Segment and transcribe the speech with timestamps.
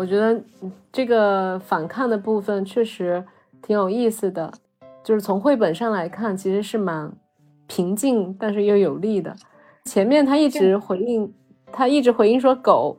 [0.00, 0.42] 我觉得
[0.90, 3.22] 这个反抗的部分确实
[3.60, 4.50] 挺有意思的，
[5.04, 7.12] 就是从绘本上来看，其实是蛮
[7.66, 9.36] 平静，但是又有力的。
[9.84, 11.30] 前面他一直回应，
[11.70, 12.96] 他一直回应说狗，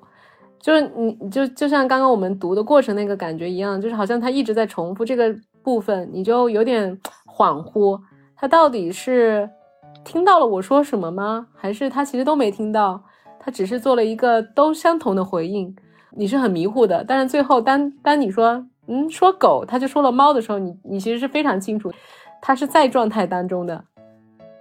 [0.60, 6.96] 就是你就就像刚刚我们读的过程那个感觉一样，就是好像他一直在重复这个部分，你就有点
[7.26, 8.00] 恍惚，
[8.36, 9.50] 他到底是
[10.04, 11.48] 听到了我说什么吗？
[11.56, 13.04] 还是他其实都没听到，
[13.40, 15.76] 他只是做了一个都相同的回应，
[16.16, 17.04] 你是很迷糊的。
[17.08, 21.92] 但是最后当当你说嗯说狗，他就说了猫的时候，你你其实是非常清楚，
[22.42, 23.84] 他是在状态当中的。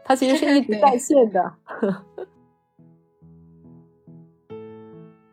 [0.05, 1.53] 他其实是一直 在线的。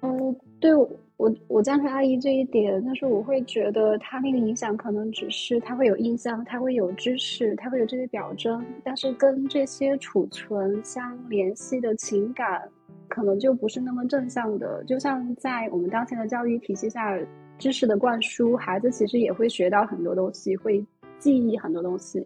[0.01, 12.69] 嗯，对我我赞成阿姨这一点，但是我会觉得它那个影响可能只是它会有印象，它会有知识，它会有这些表征，但是跟这些储存相联系的情感，
[13.07, 14.83] 可能就不是那么正向的。
[14.85, 17.17] 就像在我们当前的教育体系下，
[17.57, 20.85] 知识的灌输，孩子其实也会学到很多东西，会
[21.19, 22.25] 记忆很多东西。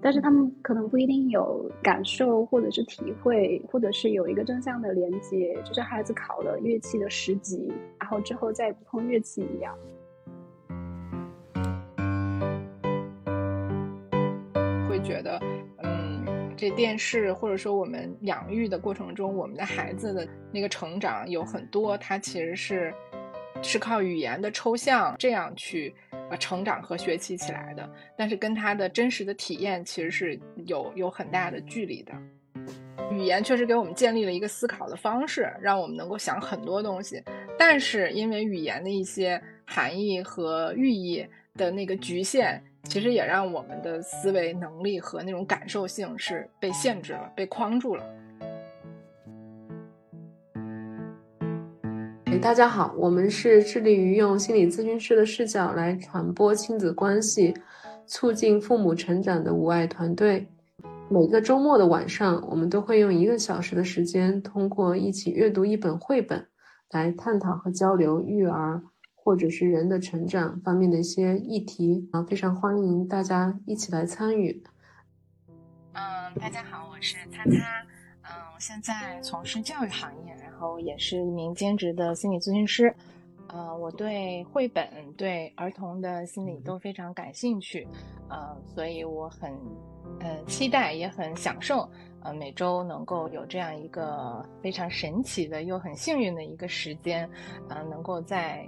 [0.00, 7.66] 但是他们可能不一定有感受，或者是体会，或者是有一个正向的连接，就像孩子考了乐器的十级，
[7.98, 9.74] 然后之后再不碰乐器一样。
[14.88, 15.40] 会觉得，
[16.58, 22.92] 这电视或者说我们养育的过程中，我们的孩子的那个成长有很多，他其实是
[23.62, 25.94] 是靠语言的抽象这样去。
[26.30, 32.12] 呃，成长和学习起来的，但是跟他的真实的体验其实是有有很大的距离的。
[33.10, 37.22] 语言确实给我们建立了一个思考的方式，让我们能够想很多东西。
[37.58, 48.04] 但是因为语言的一些含义和寓意的那个局限，其实也让我们的思维能力和那种感受性是被限制了，被框住了。
[52.40, 57.52] 大家好，我们是致力于用心理咨询师的视角来传播亲子关系，
[58.06, 60.46] 促进父母成长的无爱团队。
[61.10, 66.46] 每个周末的晚上，我们都会用一个小时的时间，通过一起阅读一本绘本，
[66.90, 68.82] 来探讨和交流育儿
[69.28, 72.08] 或者是人的成长方面的一些议题。
[72.12, 74.64] 啊，非常欢迎大家一起来参与。
[75.92, 77.84] 嗯，大家好，我是擦擦。
[78.22, 80.34] 嗯，我现在从事教育行业。
[80.40, 82.92] 然后也是一名兼职的心理咨询师，
[83.48, 87.86] 呃，我对绘本、对儿童的心理都非常感兴趣，
[88.30, 89.52] 呃，所以我很，
[90.20, 91.88] 呃，期待也很享受，
[92.22, 97.28] 呃，每周能够有这样一个非常神奇的又很幸运的一个时间，
[97.68, 98.66] 呃，能够在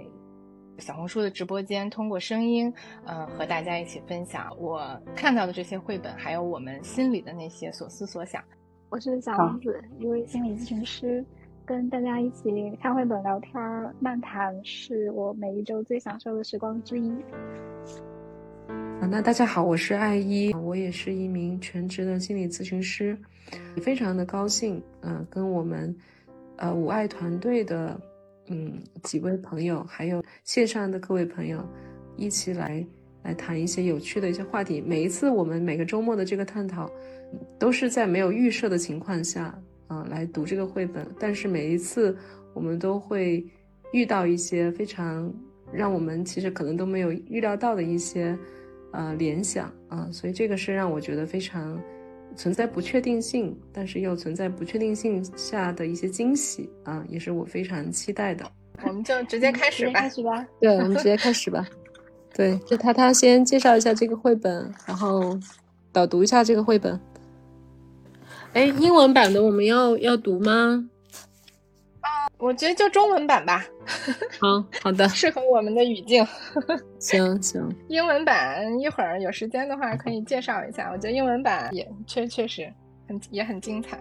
[0.81, 2.73] 小红书的直播间通过声音，
[3.05, 8.43] 呃，和大家一起分享我看到的这些绘本，还有我们心里的那些所思所想。
[8.89, 11.23] 我是小王子，一位心理咨询师。
[11.63, 13.53] 跟大家一起看绘本、聊天、
[13.99, 17.09] 漫谈，是我每一周最享受的时光之一。
[18.99, 23.15] 啊，那大家好，我是艾依，我也是一名全职的心理咨询师，
[23.77, 25.95] 非常的高兴，嗯，跟我们
[26.57, 27.97] 呃五爱团队的
[28.51, 31.65] 嗯几位朋友，还有线上的各位朋友，
[32.17, 32.85] 一起来
[33.23, 34.81] 来谈一些有趣的一些话题。
[34.81, 36.91] 每一次我们每个周末的这个探讨，
[37.57, 39.57] 都是在没有预设的情况下。
[39.87, 42.15] 啊，来读这个绘本，但是每一次
[42.53, 43.45] 我们都会
[43.91, 45.29] 遇到一些非常
[45.69, 48.33] 让我们其实可能都没有预料到的一些
[48.93, 51.77] 呃联想啊，所以这个是让我觉得非常
[52.35, 58.45] 存在不确定性，但是又存在不确定性下的一些惊喜啊，也是我非常期待的。
[58.83, 60.45] 我们就直接开始吧，开始吧。
[60.59, 61.67] 对，我们直接开始吧。
[62.33, 65.37] 对，就他他先介绍一下这个绘本，然后
[65.91, 66.99] 导读一下这个绘本。
[68.53, 70.89] 哎，英文版的我们要要读吗？
[72.41, 73.63] 啊，我觉得就中文版吧。
[74.41, 76.25] 好好的，适合我们的语境。
[76.99, 80.89] 行行，英文版一会儿有时间的话可以介绍一下。
[80.91, 82.71] 我觉得英文版也确确实
[83.07, 83.99] 很也很精彩。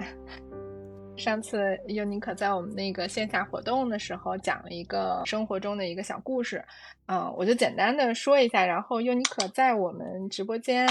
[1.21, 6.65] 上次尤尼可在我们那个线下活动的时候讲了一个生活中的一个小故事，
[7.07, 10.89] 嗯，我就简单的说一下，然后尤尼可在我们直播间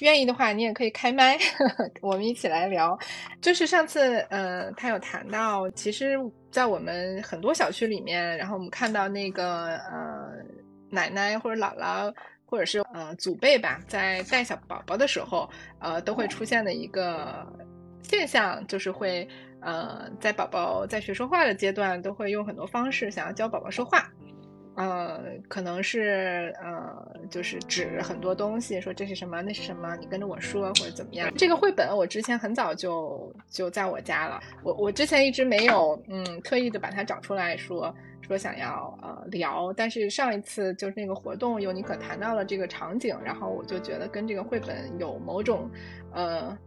[0.00, 1.36] 愿意的话，你也可以开麦，
[2.00, 2.98] 我们一起来聊。
[3.42, 6.16] 就是上次，呃，他有谈到，其实，
[6.50, 10.30] 在我们很多小区里面，然后我们看到那个呃
[10.88, 12.14] 奶奶或者姥姥
[12.46, 15.50] 或者是呃祖辈吧，在带小宝宝的时候，
[15.80, 17.44] 呃，都会出现的一个
[18.02, 19.26] 现象，就是会。
[19.64, 24.10] 呃，在宝宝在学说话的阶段，都会用很多方式想要教宝宝说话。
[24.76, 31.32] 呃，可能是呃，就是指很多东西，说这是什么，那是什么，你跟着我说或者怎么样。
[31.36, 45.70] 这个绘本我之前很早就就在我家了，我我之前一直没有嗯特意的把它找出来说说想要呃聊，但是上一次就是那个活动有你可谈到了这个场景，然后我就觉得跟这个绘本有某种
[46.12, 46.58] 呃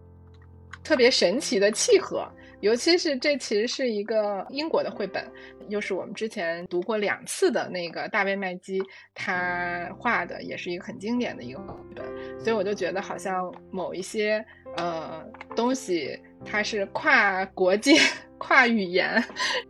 [0.84, 2.28] 特别神奇的契合。
[2.62, 5.24] 尤其是这其实是一个英国的绘本，
[5.70, 8.82] 又是我们之前读过两次的那个大卫麦基
[9.14, 12.04] 他画的，也是一个很经典的一个绘本，
[12.40, 14.44] 所以我就觉得好像某一些
[14.76, 15.24] 呃
[15.56, 17.94] 东西，它是跨国界、
[18.38, 19.24] 跨语言、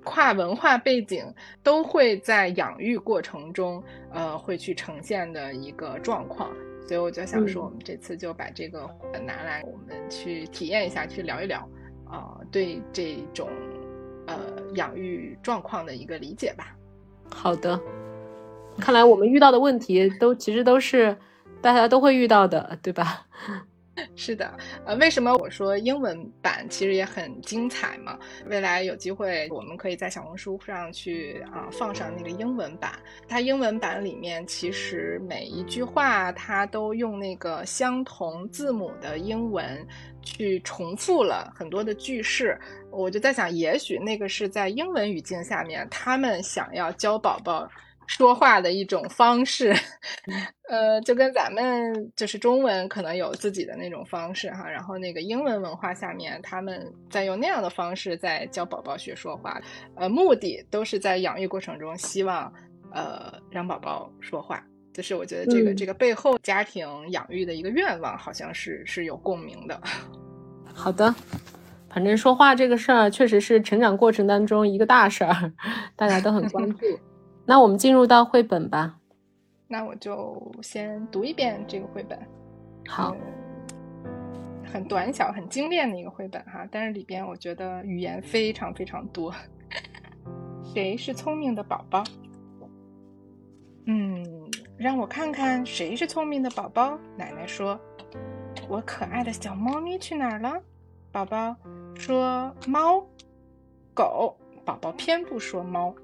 [0.04, 1.26] 跨文化背景，
[1.64, 6.52] 都会在养育过程中呃会去呈现的一个状况，
[6.88, 8.90] 所以我就想说，我们这次就把这个
[9.26, 11.68] 拿来，我们去体验一下，去聊一聊。
[12.10, 13.50] 啊，对这种
[14.28, 14.38] 呃
[14.76, 16.74] 养育状况的一个理解吧。
[17.30, 17.78] 好的，
[18.80, 21.18] 看来我们遇到的问题都其实都是
[21.62, 23.28] 大家都会遇到的，对吧？
[24.16, 24.52] 是的，
[24.86, 28.18] 呃，为什么我说英文版其实也很精彩嘛？
[28.46, 32.92] 未来有机会，我们可以在小红书上去啊放上那个英文版。
[33.28, 39.86] 它英文版里面其实每一句话它都用那个相同字母的英文。
[40.24, 42.60] 去重复了很多的句式，
[42.92, 47.66] 我就在想，也许那个是在英文语境下面，他们想要教宝宝
[48.08, 49.76] 说话的一种方式，
[50.70, 59.62] 呃，就跟咱们就是中文可能有自己的那种方式哈，然后那个英文文化下面，他们在用那样的方式在教宝宝学说话，
[59.96, 62.52] 呃，目的都是在养育过程中希望
[62.92, 64.64] 呃让宝宝说话，
[64.94, 69.80] 就是我觉得这个这个背后家庭养育的一个愿望，好像是是有共鸣的。
[70.74, 71.14] 好的，
[71.90, 75.52] 反正说话这个事儿确实是成长过程当中一个大事儿，
[75.96, 76.86] 大家都很关 注。
[77.48, 79.00] 那我们进入到绘本吧。
[79.70, 82.20] 那我就先读一遍这个绘本。
[82.88, 83.16] 好，
[84.72, 89.34] 很短小、很精炼的一个绘本哈，但是里边我觉得语言非常非常多。
[90.76, 92.04] 谁是聪明的宝宝？
[93.86, 94.26] 嗯，
[94.78, 97.00] 让我看看谁是聪明的宝宝。
[97.16, 97.80] 奶奶说。
[98.68, 100.52] 我可爱的小猫咪去哪儿了？
[101.10, 101.56] 宝宝
[101.96, 103.02] 说猫，
[103.94, 104.36] 狗
[104.66, 105.96] 宝宝偏不说猫。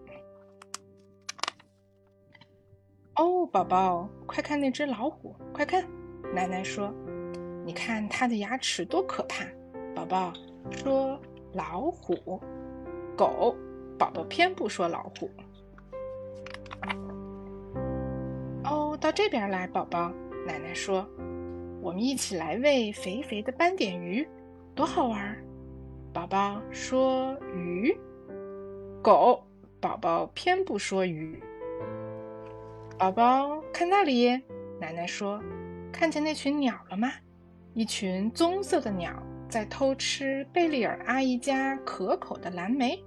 [3.16, 5.36] 哦，宝宝，快看那只老虎！
[5.54, 5.88] 快看，
[6.34, 6.92] 奶奶说，
[7.64, 9.46] 你看它的牙齿多可怕。
[9.94, 10.34] 宝宝
[10.72, 11.20] 说
[11.52, 12.42] 老虎，
[13.16, 13.56] 狗
[14.00, 15.30] 宝宝偏不说老虎。
[18.64, 20.12] 哦，到这边来，宝宝，
[20.48, 21.08] 奶奶说。
[21.82, 24.28] 我们一起来喂肥肥的斑点鱼，
[24.74, 25.38] 多好玩！
[26.14, 27.96] 宝宝说鱼，
[29.04, 29.44] 狗
[29.80, 31.38] 宝宝偏不说鱼。
[33.04, 34.30] 宝宝看那里，
[34.80, 35.38] 奶奶说
[35.92, 37.12] ：“看见那群鸟了吗？
[37.74, 42.98] 一群棕色的鸟在偷吃贝利尔阿姨家可口的蓝莓。”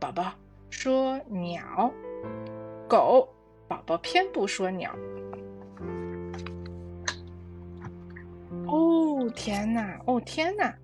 [0.00, 0.34] 宝宝
[0.70, 1.88] 说鸟，
[2.88, 3.28] 狗
[3.68, 4.92] 宝宝偏不说鸟。
[8.66, 10.00] 哦天哪！
[10.04, 10.74] 哦天哪！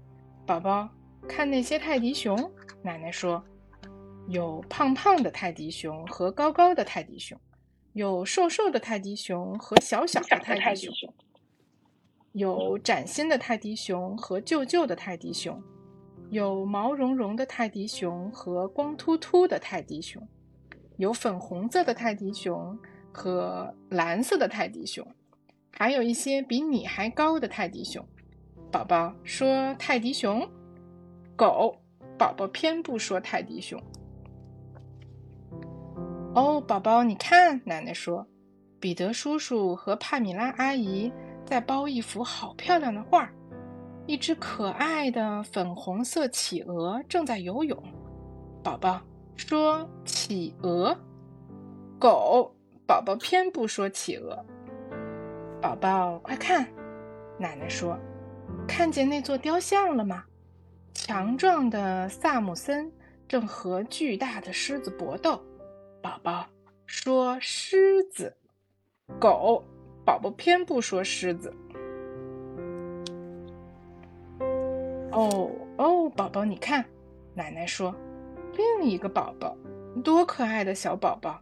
[0.47, 0.89] 宝宝，
[1.27, 2.39] 看那些泰迪熊。
[2.83, 3.45] 奶奶说，
[4.29, 7.37] 有胖胖的泰迪熊和高高的泰迪熊，
[7.95, 11.15] 有瘦瘦的泰迪熊和小小的泰迪熊，
[12.33, 15.63] 有崭新的泰迪熊和旧旧的泰迪熊，
[16.29, 20.27] 有毛茸茸的泰迪熊和光秃秃的泰迪熊，
[20.97, 22.77] 有粉红色的泰迪熊
[23.13, 25.07] 和蓝色的泰迪熊。
[25.71, 28.05] 还有一些比你还高的泰迪熊，
[28.73, 30.51] 宝宝说泰迪熊，
[31.37, 31.81] 狗
[32.19, 33.81] 宝宝偏不说泰迪熊。
[36.35, 38.27] 哦，宝宝你看，奶奶说，
[38.81, 41.13] 彼得叔叔和帕米拉阿姨
[41.47, 43.31] 在包一幅好漂亮的画，
[44.05, 47.81] 一只可爱的粉红色企鹅正在游泳。
[48.65, 49.01] 宝宝
[49.37, 50.99] 说企鹅，
[52.01, 52.53] 狗
[52.85, 54.45] 宝宝偏不说企鹅。
[55.63, 56.67] 宝宝，快看！
[57.39, 57.97] 奶奶说
[58.67, 60.25] ：“看见那座雕像了吗？
[60.95, 62.91] 强壮的萨姆森
[63.29, 65.41] 正和巨大的狮子搏斗。”
[66.05, 66.45] 宝宝
[66.85, 68.37] 说：“狮子。”
[69.19, 69.65] 狗
[70.05, 71.51] 宝宝偏不说狮子。
[75.13, 76.85] 哦哦，宝宝，你看！
[77.33, 77.95] 奶奶说
[78.55, 79.57] ：“另一个宝宝，
[80.05, 81.41] 多可爱的小宝宝！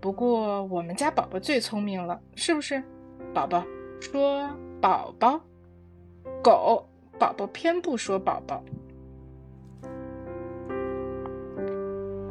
[0.00, 2.80] 不过我们家宝宝最聪明了，是不是？”
[3.34, 3.66] 宝宝
[4.00, 4.48] 说
[4.80, 5.40] ：“宝宝，
[6.40, 8.62] 狗宝宝偏不说宝宝。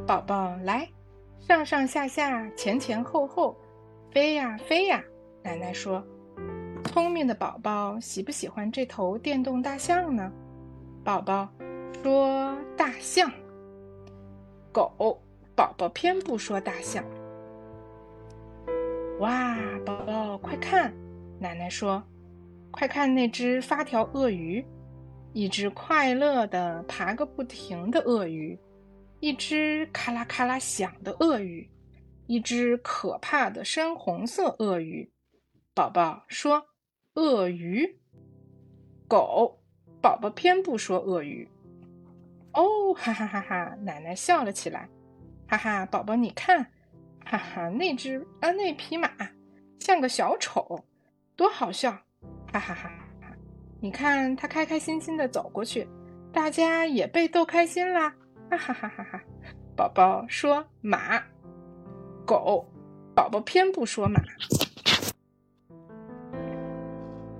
[0.07, 0.87] 宝宝来，
[1.51, 3.57] 上上下下，前前后后，
[4.09, 5.03] 飞呀飞呀。
[5.43, 6.01] 奶奶说
[6.85, 10.31] ：“聪明的宝宝喜不喜欢这头电动大象呢？”
[11.03, 11.49] 宝宝
[12.01, 13.29] 说：“大象。”
[14.71, 15.19] 狗
[15.53, 17.03] 宝宝偏不说大象。
[19.19, 20.93] 哇，宝宝快看！
[21.37, 22.01] 奶奶说
[22.71, 24.65] ：“快看那只发条鳄鱼，
[25.33, 28.57] 一只快乐的爬个不停的鳄鱼，
[29.21, 31.69] 一只咔啦咔啦响的鳄鱼，
[32.27, 35.09] 一只可怕的深红色鳄鱼。”
[35.73, 36.65] 宝宝说
[37.15, 37.97] ：“鳄鱼。”
[39.07, 39.61] 狗
[40.01, 41.47] 宝宝偏不说鳄鱼。
[42.53, 43.75] 哦，哈哈哈哈！
[43.81, 44.89] 奶奶笑了起来，
[45.47, 46.61] 哈哈，宝宝你看，
[47.25, 49.09] 哈哈，那只啊那匹马
[49.79, 50.83] 像个小丑，
[51.37, 51.91] 多好笑！
[52.51, 52.89] 哈哈哈
[53.21, 53.35] 哈！
[53.79, 55.87] 你看它开开心心的走过去，
[56.33, 58.13] 大家也被逗开心啦！
[58.51, 59.23] 哈哈哈哈哈！
[59.77, 61.23] 宝宝说马，
[62.25, 62.65] 狗
[63.15, 64.21] 宝宝偏不说马。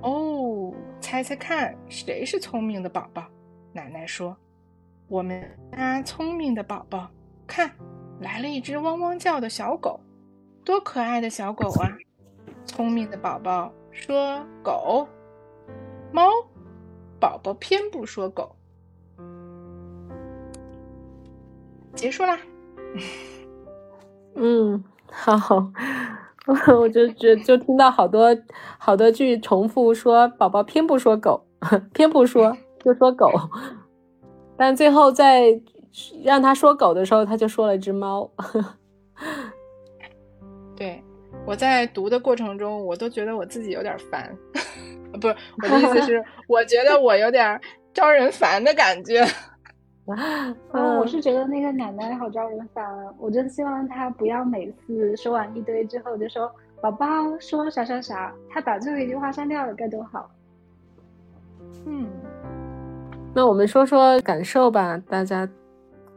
[0.01, 3.27] 哦，猜猜看，谁是聪明的宝宝？
[3.74, 4.38] 奶奶说
[5.10, 7.12] ：“我们家聪明的宝宝，
[7.46, 7.70] 看，
[8.22, 10.00] 来了一只汪汪叫的小狗，
[10.63, 11.91] 多可爱的小狗啊！”
[12.65, 15.06] 聪明的宝宝说：“狗。”
[16.13, 16.30] 猫
[17.20, 18.56] 宝宝偏不说狗。
[21.95, 22.38] 结束啦。
[24.36, 25.38] 嗯，好。
[25.38, 28.36] 好 我就就就听到好多
[28.79, 31.45] 好多句重复说，宝宝偏不说狗，
[31.93, 33.31] 偏不说就说狗，
[34.57, 35.62] 但最后在
[36.24, 38.27] 让他说狗的时候，他就说了只猫。
[40.75, 41.03] 对，
[41.45, 44.36] 我在读的过程中，我都觉得我自己有点烦，
[45.21, 47.62] 不是我的意思是，我觉得我有点
[47.93, 49.24] 招人烦的感觉。
[50.74, 52.86] 嗯，我是觉得那个奶奶好招人烦，
[53.18, 56.51] 我真希望她不要每次说完一堆之后就说
[56.82, 57.08] “宝宝
[57.39, 60.30] 说啥啥啥”，她把最后一句话删掉了该多好。
[61.86, 62.08] 嗯，
[63.34, 65.48] 那我们说说感受吧，大家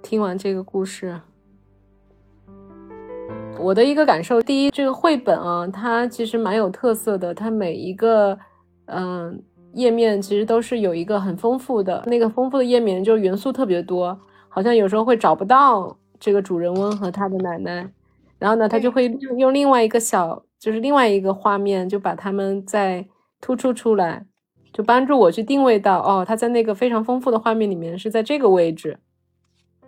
[0.02, 1.20] 听完这个故事，
[3.58, 8.38] 我的一个感受，第一，这个绘本啊，它其实蛮有特色的，它每一个
[8.86, 9.42] 嗯。
[9.74, 17.88] 页面其实都是有一个很丰富的，那个丰富的页面就元素特别多，好像有时候会找不到这个主人翁和他的奶奶，
[18.38, 19.06] 然后呢，他就会
[19.38, 23.04] 用另外一个小，就是另外一个画面，就把他们再
[23.40, 24.24] 突出出来，
[24.72, 28.98] 就帮助我去定位到，哦，他在那个非常丰富的画面里面是在这个位置，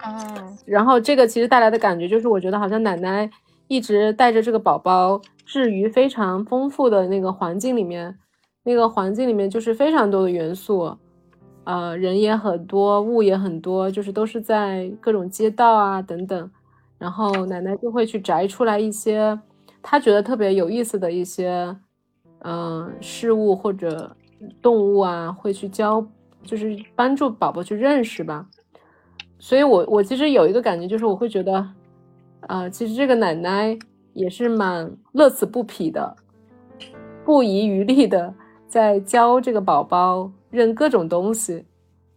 [0.04, 3.30] 嗯，然后这个其实带来的感觉就是，我觉得好像奶奶
[3.68, 8.18] 一直带着这个宝宝置于非常丰富的那个环境里面。
[8.66, 10.92] 那个环境里面就是非常多的元素，
[11.62, 16.50] 呃，人也很多，物也很多，就是都是在各种街道啊等等。
[16.98, 19.38] 然后奶奶就会去摘出来一些
[19.80, 21.76] 她觉得特别有意思的一些，
[22.40, 24.16] 嗯，事物或者
[24.60, 26.04] 动物啊，会去教，
[26.42, 28.48] 就是帮助宝宝去认识吧。
[29.38, 31.68] 所以我我其实有一个感觉，就是我会觉得，
[32.48, 33.78] 呃，其实这个奶奶
[34.12, 36.16] 也是蛮乐此不疲的，
[37.24, 38.34] 不遗余力的。
[38.76, 41.64] 在教这个宝宝认各种东西，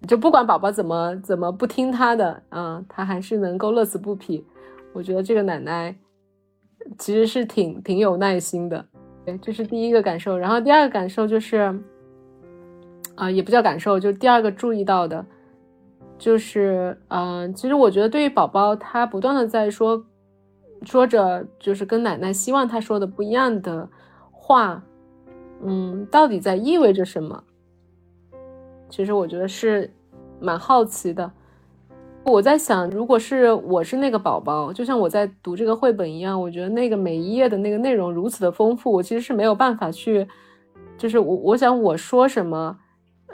[0.05, 4.45] 就不管宝宝怎么怎么不听他的，嗯，他还是能够乐此不疲。
[4.91, 5.95] 我觉得这个奶奶
[6.97, 8.85] 其实是挺挺有耐心的，
[9.25, 10.37] 对，这是第一个感受。
[10.37, 11.79] 然后第二个感受就是，
[13.15, 15.25] 啊，也不叫感受，就第二个注意到的，
[16.17, 20.05] 就是，嗯，其实我觉得对于宝宝，他不断的在说
[20.83, 23.87] 说着，就是跟奶奶希望他说的不一样的
[24.29, 24.83] 话。
[25.61, 27.43] 嗯，到底在意味着什么？
[28.89, 29.93] 其实我觉得是
[30.39, 31.31] 蛮好奇的。
[32.23, 40.27] 我在想，如果是我是那个宝宝，就像我在读这个绘本一样，我觉得那个每一页的那个内容如此的丰富，我其实是没有办法去，
[40.97, 42.77] 就是我我想我说什么，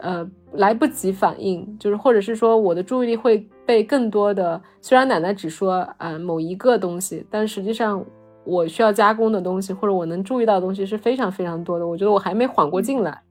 [0.01, 8.03] 呃，来不及反应，就是或者是说我的注意力会被更多的，虽然奶奶只说啊某一个东西，但实际上。
[8.45, 11.87] 我需要加工的东西，或者我能注意到的东西是非常非常多的。
[11.87, 13.21] 我觉得我还没缓过劲来，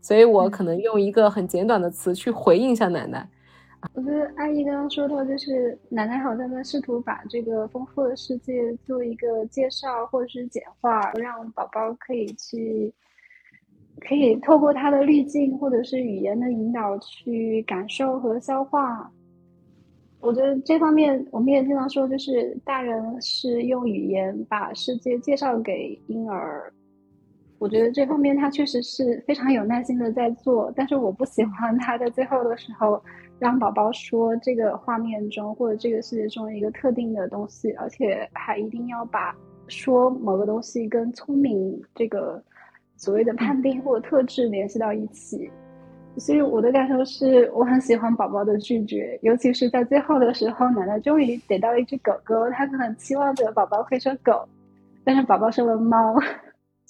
[0.00, 3.28] 所以我可能用一个很简短的词去回应一下奶奶。
[3.92, 12.90] 我觉得阿姨刚刚说到，就是奶奶好像在试图把这个丰富的世界做一个介绍，或者是简化，让宝宝可以去，
[14.08, 19.10] 可以透过它的滤镜或者是语言的引导去感受和消化。
[20.24, 26.72] 我觉得这方面我们也经常说，就是大人是用语言把世界介绍给婴儿，
[27.58, 32.98] 我觉得这方面他确实是非常有耐心的在做，但是我不喜欢他在最后的时候
[33.38, 39.36] 让宝宝说这个画面中或者这个世界中一个特定的东西，而且还一定要把
[39.68, 42.42] 说某个东西跟聪明这个
[42.96, 45.50] 所谓的判定或者特质联系到一起。
[46.16, 54.48] 所以我的感受是我很喜欢宝宝的拒绝，尤其是在最后的时候，奶奶终于逮到一只狗狗，她可能期望着宝宝会说狗，
[55.04, 56.14] 但是宝宝说了猫。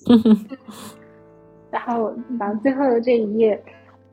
[1.70, 3.60] 然后，然后最后的这一页，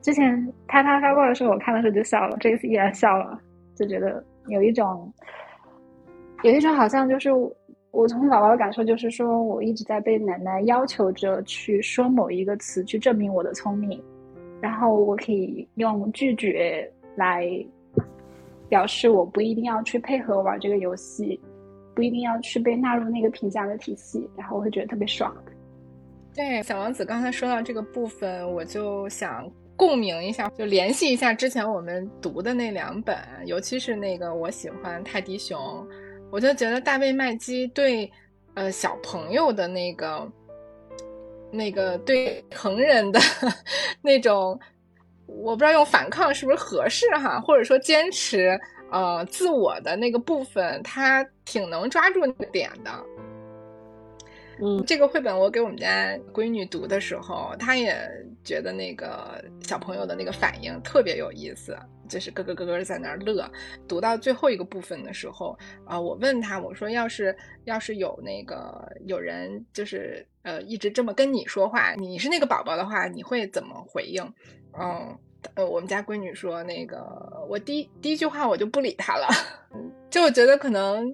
[0.00, 3.38] 之前他他发过的时候，我看的时候就笑了，这一次依然笑了，
[3.76, 5.12] 就觉得有一种，
[6.42, 7.30] 有一种好像就是
[7.90, 14.02] 我从宝宝的感受就是说，我一直在被奶奶要求着去说某一个词去证明我的聪明。
[14.62, 17.44] 然后我可以用拒绝来
[18.68, 21.40] 表示我不一定要去配合玩这个游戏，
[21.96, 25.36] 不一定要去被纳入那个评价的体系，然后我会觉得特别爽。
[26.32, 35.58] 对，小王子刚才说到这个部分，我就想共鸣一下，就联系一下之前我们读的那两本，尤其是那个我喜欢泰迪熊，
[36.30, 38.08] 我就觉得大卫麦基对
[38.54, 40.30] 呃小朋友的那个。
[41.52, 43.20] 那个对成人的
[44.02, 44.58] 那种，
[45.26, 48.58] 我不知道用反抗是不是合适哈，或者说坚持
[48.90, 52.90] 呃自我的那个部分，他挺能抓住那个点的。
[54.64, 57.96] 嗯，这个绘本我给我们家闺女读的时候，她也
[58.44, 61.76] 觉得那个小朋友的那个反应特别有意思，
[62.08, 63.50] 就是咯咯咯咯在那儿乐。
[63.88, 74.22] 读到最后一个部分的时候，啊，我问她，我说要是要是有那个有人就是呃一直这么跟你说话，你是那个宝宝的话，你会怎么回应？
[74.78, 75.18] 嗯，
[75.54, 79.26] 呃，我们家闺女说那个我第第一句话我就不理他了，
[80.08, 81.12] 就我觉得可能。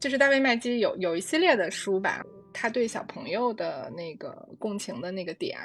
[0.00, 5.58] 就是大卫麦基有有一系列的书吧，他对小朋友的那个共情的那个点，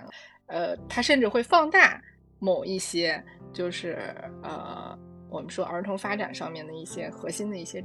[0.48, 2.02] 呃，他甚至会放大
[2.40, 3.24] 某一些，
[3.54, 4.14] 就是
[4.44, 4.98] 呃，
[5.30, 7.84] 我们说儿童发展上面的一些核心的一些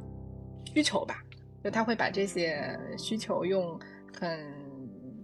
[0.73, 1.23] 需求吧，
[1.65, 3.79] 就他会把这些需求用
[4.13, 4.53] 很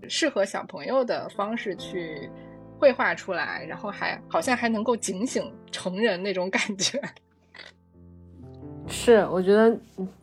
[0.08, 2.30] 适合小朋友的方式去
[2.78, 7.00] 绘画出来，然后还好像还能够警醒成人那种感觉。
[8.88, 9.76] 是，我觉得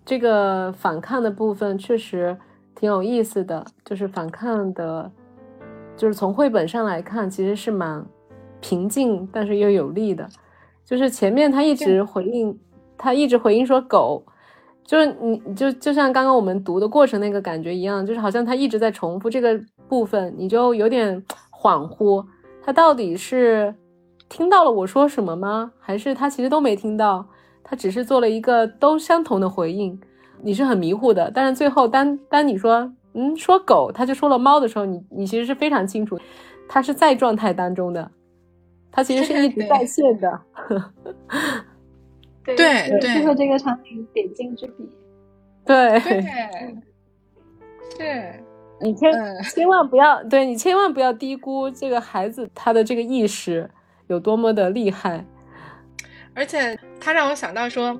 [0.06, 2.36] 这个反抗的部分确实
[2.76, 3.66] 挺有意思的。
[3.84, 5.12] 就是反抗的，
[5.96, 8.06] 就是从绘本上来看，其实是蛮
[8.62, 10.28] 平静，但是又有力的。
[10.86, 12.60] 就是前面他一直回应，
[12.98, 14.24] 他一直回应说狗，
[14.86, 22.26] 就是你就就像刚刚我们读的过程那个感觉一样，就是好像他一直在重复这个部分，你就有点恍惚，
[22.62, 23.74] 他到底是
[24.28, 25.72] 听到了我说什么吗？
[25.80, 27.26] 还是他其实都没听到？
[27.64, 29.98] 他只是做了一个都相同的回应，
[30.44, 31.32] 你是很迷糊的。
[31.34, 36.20] 但是最后，当当你说嗯说狗，他就说了猫的时候，你你其实是非常清楚，
[36.68, 38.12] 他是在状态当中的，
[38.92, 40.40] 他其实是一直在线的。
[42.46, 44.90] 对对对，最后这个场景点睛之笔。
[45.66, 46.22] 对对，
[47.98, 48.44] 对，
[48.82, 53.72] 你千千万不要，对你千万不要低估这个孩子他的这个意识
[54.08, 55.26] 有多么的厉害。
[56.36, 57.98] 而且他让我想到说，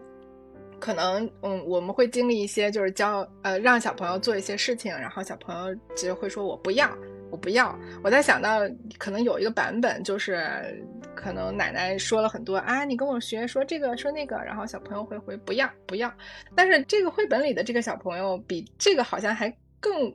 [0.84, 6.94] 可能嗯，我们会经历一些，就是教呃让小朋友做一些事情，然后小朋友就会说我不要，
[7.32, 7.74] 我不要。
[8.04, 8.60] 我在想到
[8.98, 16.14] 可能有一个版本，就是可能奶奶说了很多啊，你跟我学说这个说那个，然后小朋友会回不要不要。
[16.54, 20.14] 但是这个绘本里的这个小朋友比这个好像还更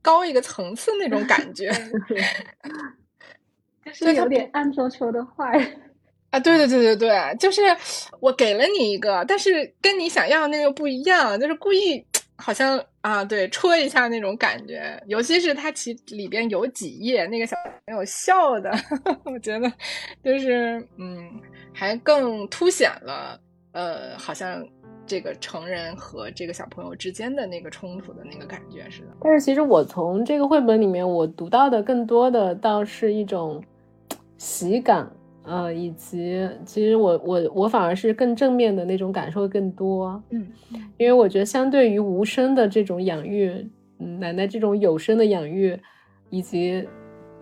[0.00, 1.70] 高一个层次那种感觉，
[3.92, 5.70] 就是有点暗戳戳的坏。
[6.30, 7.62] 啊，对对对对对，就是
[8.20, 12.04] 我给了你一个，但是跟你想要的那个不一样，就是故意
[12.36, 15.02] 好像啊，对，戳一下那种感觉。
[15.06, 18.70] 尤其是它其里边有几页那个小朋友笑的，
[19.24, 19.72] 我觉得
[20.22, 21.30] 就是嗯，
[21.72, 23.40] 还更凸显了
[23.72, 24.62] 呃，好像
[25.06, 29.08] 这个成人和这个小朋友之间的那个冲突的那个感觉似的。
[29.22, 33.64] 但是其实我从这个绘本里面我读到的更多的倒是一种
[34.36, 35.10] 喜感。
[35.48, 40.46] 呃，以及其实我我我反而是更正面的那种感受更多，嗯，
[40.98, 43.66] 因为我觉得相对于无声的这种养育，
[43.98, 45.74] 嗯，奶奶这种有声的养育，
[46.28, 46.86] 以及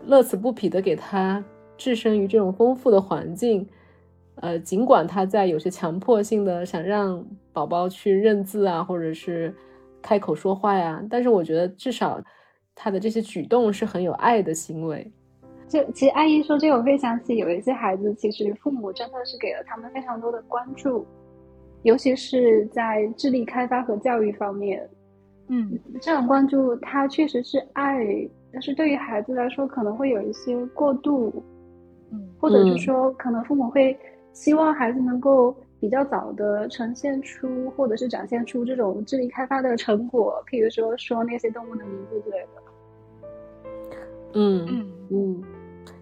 [0.05, 1.45] 乐此不疲的给他
[1.77, 3.67] 置身于这种丰富的环境，
[4.37, 9.53] 呃，尽管他在有些强迫性的想让宝宝去认字啊，或者是
[10.01, 12.23] 开口说话呀，但是我觉得至少
[12.73, 15.11] 他的这些举动是很有爱的行为。
[15.69, 21.05] 就其实阿姨说这个，我会想起有一些孩子，其实父母真的是给了他们非常多的关注，
[21.83, 24.89] 尤其是在智力开发和教育方面。
[25.49, 28.05] 嗯，这种关注，他确实是爱
[28.53, 31.43] 但是对于孩子来说，可能会有一些过度，
[32.11, 33.97] 嗯，或者是说，可能父母会
[34.33, 42.63] 希望孩子能够比较早的呈现出，或者是展现出这种智力开发的成果，譬如说说那些动物的名字之类的。
[44.39, 45.45] 嗯嗯嗯，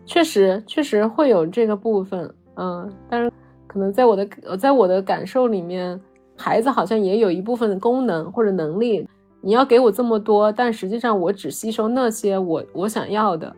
[0.07, 3.33] 确实确实会有这个部分，嗯，但是
[3.67, 4.27] 可能在我的
[4.59, 6.01] 在我的感受里面，
[6.37, 9.09] 孩子好像也有一部分的功能或者能力。
[9.41, 13.55] 你要给我这么多，但实际上我只吸收那些我我想要的，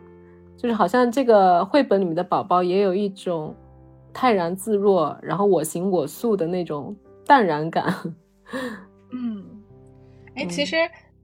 [0.57, 3.55] 就是好像这个绘本里面的宝宝也有一种
[4.11, 6.93] 泰然自若，然后我行我素的那种
[7.25, 7.93] 淡然感。
[9.13, 9.45] 嗯，
[10.35, 10.75] 哎，嗯其实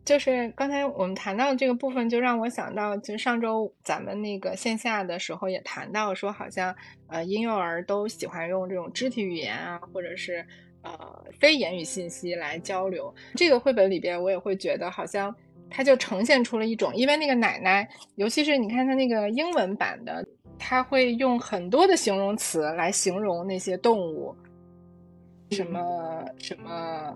[0.05, 6.75] 就是刚才我们谈到的这个部分，就让我想到，其实上周咱们那个线下的时候也谈到说，好像
[7.07, 10.45] 呃婴幼儿都喜欢用这种肢体语言啊，或者是
[10.81, 10.91] 呃
[11.39, 13.13] 非言语信息来交流。
[13.35, 15.33] 这个绘本里边，我也会觉得好像
[15.69, 20.25] 它就呈现出了一种，因为那个奶奶，尤其是你看它那个英文版的，
[20.59, 24.35] 它会用很多的形容词来形容那些动物，
[25.51, 27.15] 什么什么。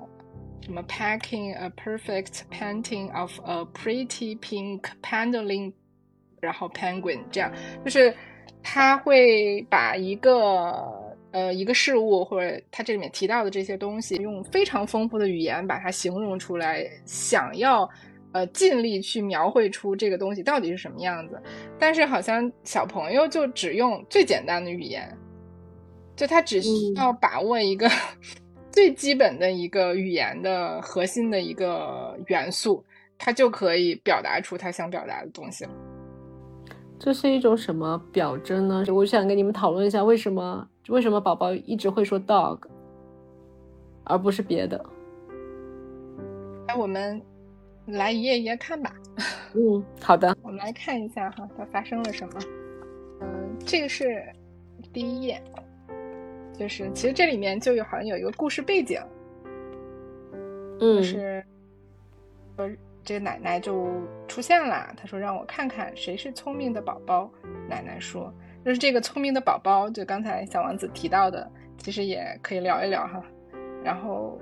[0.61, 5.71] 什么 packing a perfect painting of a pretty pink pandaling，
[6.41, 7.49] 然后 penguin 这样，
[7.85, 8.13] 就是
[8.61, 10.83] 他会把一个
[11.31, 17.89] 呃一个事物或者他这里面提到的这些东西，用非常丰富的语言把它形容出来，想要
[18.33, 21.41] 呃尽力去描绘出这个东西到底是什么样子。
[21.79, 25.17] 但是好像小朋友就只用最简单的语言，
[26.13, 27.89] 就他只需要把握一个。
[28.77, 32.85] 最基本的一个语言的核心的一个元素，
[33.17, 35.71] 它就可以表达出他想表达的东西了。
[36.99, 38.85] 这是一种什么表征呢？
[38.93, 42.59] 我想跟你们讨论一下，为什么为什么宝宝一直会说 dog，
[44.03, 44.85] 而不是别的？
[46.67, 47.19] 哎，我们
[47.87, 48.93] 来一页一页看吧。
[49.55, 50.37] 嗯，好的。
[50.43, 52.33] 我们来看一下哈，它发生了什么。
[53.21, 54.23] 嗯，这个是
[54.93, 55.41] 第一页。
[56.57, 58.99] 就是其实这里面就有好像有一个故事背景，
[60.79, 61.45] 嗯，就是
[62.55, 62.69] 说
[63.03, 63.87] 这个奶奶就
[64.27, 67.29] 出现了，她说让我看看谁是聪明的宝宝。
[67.69, 68.33] 奶奶说，
[68.65, 73.21] 就是这个聪明的宝宝，就刚才小王子提到的，其实也可以聊一聊哈。
[73.83, 74.39] 然后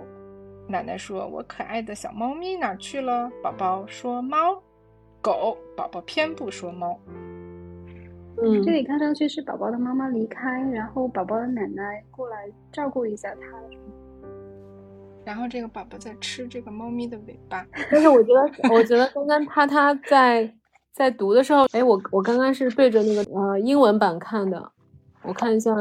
[0.68, 3.30] 奶奶说，我可爱的小猫咪哪去了？
[3.44, 4.62] 宝宝说猫，
[5.22, 7.00] 狗，宝宝偏不说猫。
[8.42, 13.48] 嗯，这里看上去是宝宝的妈妈离开，然后宝宝的奶奶过来照顾一下他。
[15.24, 17.66] 然后这个宝宝在吃这个猫咪的尾巴。
[17.90, 20.54] 但是我觉得，我觉得刚刚他他在
[20.92, 24.72] 在读的时候，哎，我我刚刚是对着那个呃英文版看的，
[25.24, 25.72] 我看一下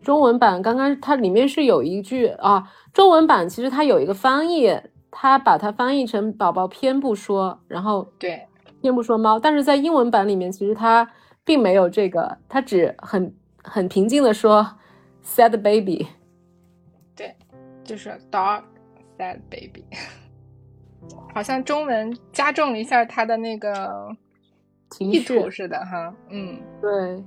[0.00, 4.72] 中文版，刚刚它里面是有一句啊，中文版其实它有一个翻译，
[5.10, 8.46] 它把它翻译成宝宝偏不说，然后对
[8.80, 11.10] 偏不说猫，但是在英文版里面其实它。
[11.44, 14.66] 并没有这个，他只很很平静的说
[15.24, 16.06] “sad baby”，
[17.14, 17.34] 对，
[17.84, 18.62] 就是 “dog
[19.18, 19.84] sad baby”，
[21.34, 24.16] 好像中文加重了一下他的那个
[24.98, 27.22] 意图似的哈，嗯，对。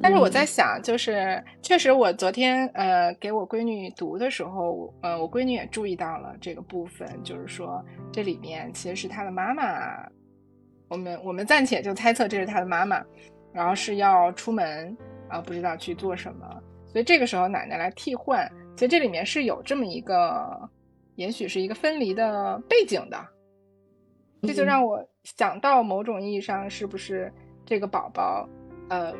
[0.00, 9.62] 但是我在想，就是确实我昨天呃给我闺女读的时候，呃，我闺女也注意到了这个部分，就是说这里面其实是她的妈妈。
[10.92, 13.02] 我们我们暂且就猜测这是他的妈妈，
[13.50, 14.94] 然后是要出门
[15.26, 16.46] 啊，不知道去做什么，
[16.86, 18.46] 所以这个时候奶奶来替换。
[18.76, 20.68] 其实这里面是有这么一个，
[21.14, 23.18] 也许是一个分离的背景的，
[24.42, 27.32] 这就让我想到某种意义上是不是
[27.64, 28.46] 这个宝宝，
[28.90, 29.14] 嗯，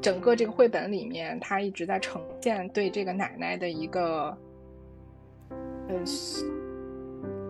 [0.00, 4.34] 整个这个绘本里面他一直在呈现对这个奶奶的一个，
[5.88, 6.02] 呃，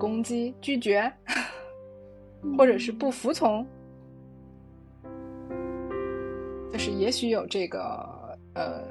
[0.01, 1.13] 攻击、拒绝。
[2.57, 3.67] 或者是不服从，
[6.73, 7.79] 就是也许有这个
[8.55, 8.83] 呃，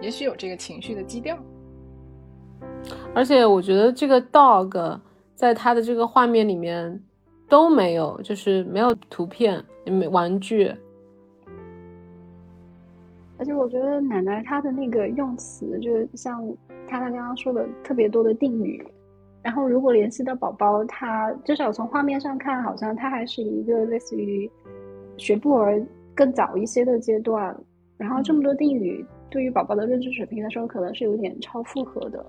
[0.00, 1.38] 也许有这个情绪的基调。
[3.14, 5.00] 而且我觉得这个 dog
[5.34, 7.02] 在他的这个画面里面
[7.48, 10.74] 都没有，就是没有图片，也没玩具。
[13.38, 16.46] 而且我觉得奶奶她的那个用词，就是像
[16.86, 18.86] 她她刚刚说的特别多的定语。
[19.42, 24.50] 然后，如果联系到宝宝，他至少从画面上看，好像他还是一个类似于
[25.16, 25.82] 学步儿
[26.14, 27.56] 更早一些的阶段。
[27.96, 32.24] 然后这么多定语，对于宝宝的认知水平来说，可能是有点超负荷的。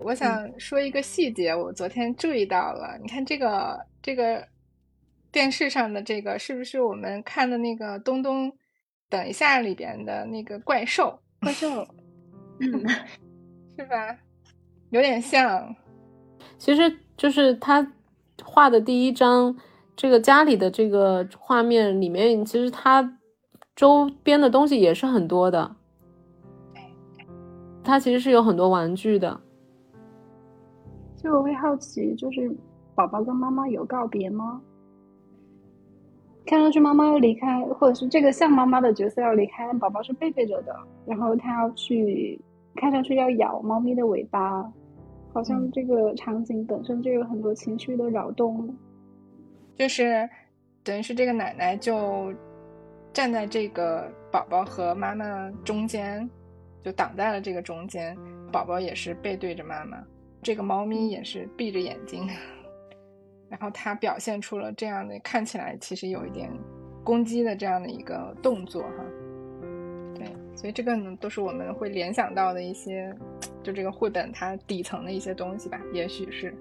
[0.00, 2.98] 我想说一个细节，我昨天注意到了。
[3.02, 4.46] 你看这个这个
[5.32, 8.52] 电视上的这个，是不是我们看的那个东东？
[9.10, 11.66] 等一下里边的那个怪兽，怪兽，
[12.60, 12.84] 嗯，
[13.74, 14.16] 是吧？
[14.90, 15.74] 有点像，
[16.56, 17.86] 其实就是他
[18.42, 19.56] 画的第一张
[19.94, 23.18] 这个家里的这个画面里面，其实他
[23.76, 25.76] 周边的东西也是很多的。
[27.84, 29.40] 他其实是有很多玩具的。
[31.16, 32.54] 就我会好奇，就是
[32.94, 34.60] 宝宝跟妈妈有告别吗？
[36.46, 40.74] 看上去妈妈要离开，或者是这个像妈妈的角色要离开，宝宝是背对着的，
[41.06, 42.40] 然后他要去，
[42.80, 44.62] 看上去要咬猫咪的尾巴，
[45.32, 48.72] 好像这个场景本身就有很多情绪的扰动。
[49.74, 50.28] 就是
[50.84, 52.32] 等于是这个奶奶就
[53.12, 56.28] 站在这个宝宝和妈妈中间，
[56.84, 58.16] 就挡在了这个中间，
[58.52, 59.98] 宝宝也是背对着妈妈。
[60.40, 62.28] 这个猫咪也是闭着眼睛，
[63.50, 66.48] 然后它表现出了这样的看起来其实有一点
[67.02, 69.04] 攻击的这样的一个动作哈。
[70.58, 73.14] 所以这个呢都是我们会联想到的一些，
[73.62, 75.80] 就这个绘本它底层的一些东西吧。
[75.92, 76.52] 也许是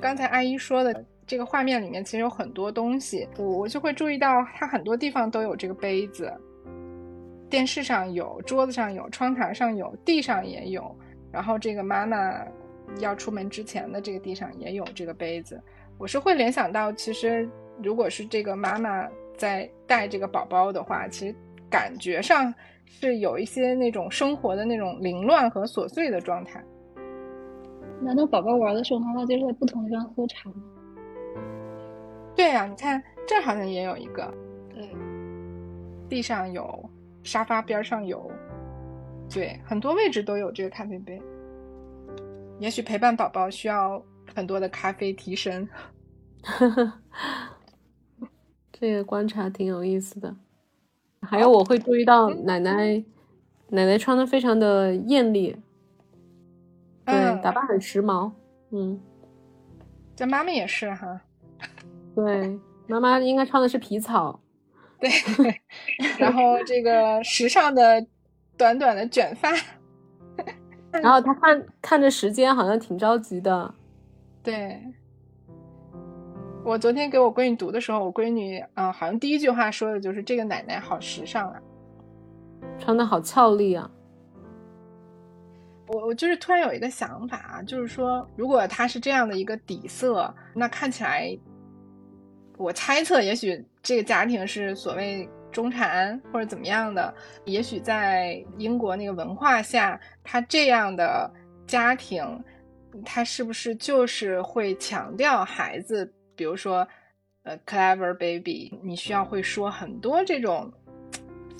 [0.00, 6.32] 刚才阿姨说的这个画面里面其实有很多东西，我我就会注意到它很多地方都有这个杯子，
[7.48, 10.96] 电视上有，桌子上有，窗台上有，地上也有，
[11.32, 12.40] 然后这个妈妈。
[12.98, 15.62] 要出门之前的这个地上也有这个杯子，
[15.96, 17.48] 我是会联想到，其实
[17.80, 21.34] 如果是这个妈妈在带这个宝宝的话，其实
[21.70, 22.52] 感觉上
[22.90, 26.62] 是有一些那种生活的那种凌乱和琐碎的状态。
[28.02, 30.56] 难道宝宝玩的时候，妈妈就是在不同地方喝茶吗？
[32.34, 34.32] 对呀，你看这好像也有一个，
[34.74, 34.88] 对，
[36.08, 36.90] 地上有，
[37.22, 38.30] 沙发边上有，
[39.32, 41.20] 对，很多位置都有这个咖啡杯。
[42.58, 44.02] 也许陪伴宝宝需要
[44.34, 45.68] 很多的咖啡提神，
[48.72, 50.34] 这个观察挺有意思的。
[51.30, 53.04] 还有我会注意到奶奶，
[53.68, 55.56] 奶奶穿的非常的艳丽，
[57.06, 58.32] 对，打扮很时髦，
[58.72, 59.00] 嗯。
[60.16, 61.20] 这妈妈也是哈，
[62.16, 64.40] 对，妈妈应该穿的是皮草，
[64.98, 65.08] 对，
[66.18, 68.04] 然后这个时尚的
[68.58, 69.50] 短短的卷发。
[70.90, 73.72] 然后她看看着时间，好像挺着急的。
[74.42, 74.82] 对，
[76.64, 81.60] 我昨天给我闺女读的时候，我闺女啊，好像第一句话说的就是“这个奶奶好时尚啊，
[82.78, 83.90] 穿的好俏丽啊。”
[85.88, 91.36] 我我就是突然有一个想法啊，就是说，如果它是这样的一个底色，那看起来，
[92.56, 95.28] 我猜测，也许这个家庭是所谓。
[95.52, 97.12] 中产或者怎么样的，
[97.44, 101.28] 也许在英国那个文化下，他这样的
[101.66, 102.24] 家庭，
[103.04, 106.08] 他是不是就是会强调孩子，
[106.40, 106.88] 比如说，
[107.42, 110.72] 呃，clever baby，你需要会说很多这种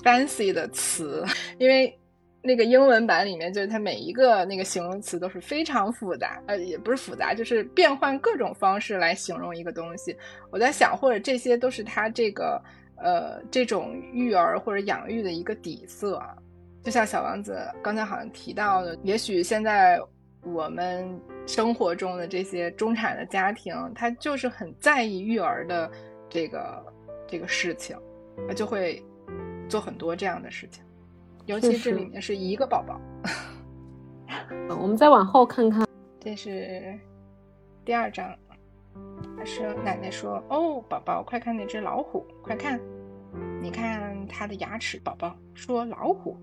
[0.01, 1.23] fancy 的词，
[1.59, 1.95] 因为
[2.41, 10.17] 那个英文版里面就是它每一个那个形容词都是非常复杂，呃，也不是复杂，就是变换各种方式来形容一个东西。
[10.49, 12.59] 我在想，或者这些都是他这个。
[13.03, 16.37] 呃，这种育儿或者养育的一个底色啊，
[16.83, 19.99] 就像小王子刚才好像提到的，也许现在
[20.43, 25.89] 我们生活中的这些中产的家庭，他就是很在意育儿的
[26.29, 26.85] 这个
[27.27, 27.97] 这个事情，
[28.47, 29.03] 他就会
[29.69, 30.83] 做很多这样的事情，
[31.45, 32.99] 尤其这里面是一个宝宝。
[34.69, 35.85] 我们再往后看看，
[36.19, 36.97] 这是
[37.85, 38.35] 第二章。
[39.37, 42.79] 他说：“奶奶说，哦，宝宝，快看那只老虎，快看，
[43.61, 46.37] 你看它的牙齿。”宝宝说：“老虎。”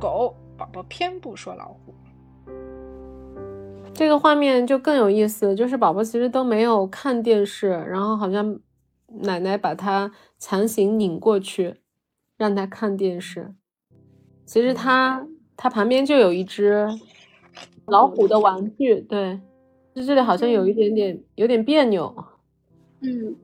[0.00, 1.94] 狗宝宝偏不说老虎。
[3.98, 8.60] 这个画面就更有意思，就是宝宝其实都没有看电视，然后好像
[9.08, 10.08] 奶奶把他
[10.38, 11.74] 强行拧过去，
[12.36, 13.52] 让他看电视。
[14.46, 16.86] 其实他他旁边就有一只
[17.86, 19.40] 老虎的玩具，对。
[19.92, 22.14] 就这里好像有一点点有点别扭，
[23.00, 23.34] 嗯，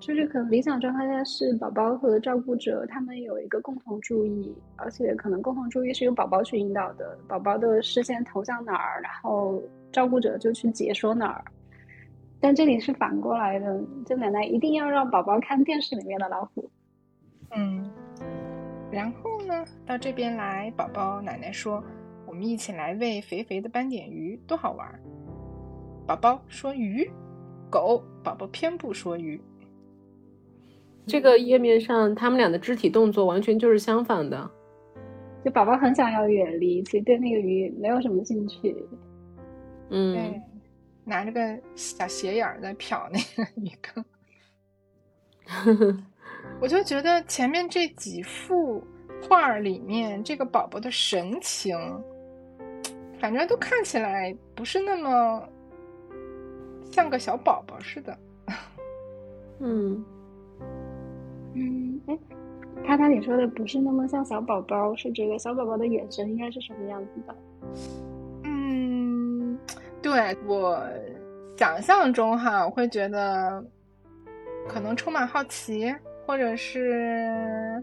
[0.00, 11.44] 就是可能理想状态下是宝宝和照顾者他们有一个共同注意，而且可能共同注意是由宝宝去引导的，宝宝的视线投向哪儿，然后照顾者就去解说哪儿。
[12.40, 16.70] 但这里是反过来的，就奶奶一定要让宝宝看电视里面的老虎。
[17.50, 17.90] 嗯，
[18.92, 21.82] 然后呢，到这边来，宝宝奶奶说
[22.26, 24.86] ：“我们一起来喂肥肥的斑点鱼，多好玩。”
[26.06, 27.10] 宝宝说鱼，
[27.68, 29.40] 狗宝宝偏不说鱼。
[31.06, 34.48] 这个页面上，他们俩的肢体动作完全就是相反的。
[35.44, 38.76] 就宝宝很想要远离，其实对那个鱼没有什么兴趣。
[39.90, 40.42] 嗯，对，
[41.04, 44.04] 拿着个小斜眼在瞟那个鱼缸。
[46.60, 48.82] 我就觉得前面这几幅
[49.28, 51.78] 画里面，这个宝宝的神情，
[53.20, 55.48] 反正都看起来不是那么。
[56.90, 58.18] 像个小宝宝似的，
[59.60, 60.02] 嗯，
[61.54, 62.18] 嗯，哎，
[62.82, 67.36] 他他你说的不是那么像小宝宝，是这个小宝宝的眼神应该是什么样子的？
[69.98, 70.82] 嗯，对我
[71.56, 73.64] 想象中哈，我会觉得
[74.68, 75.94] 可能充满好奇，
[76.26, 77.82] 或者是。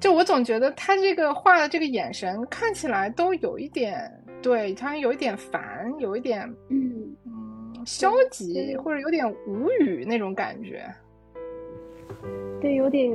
[0.00, 4.10] 就我总觉得他这个画的这个眼神看起来都有一点，
[4.42, 10.84] 对他有一点烦，有一点嗯嗯消极，或者有点无语那种感觉。
[12.60, 13.08] 对，有点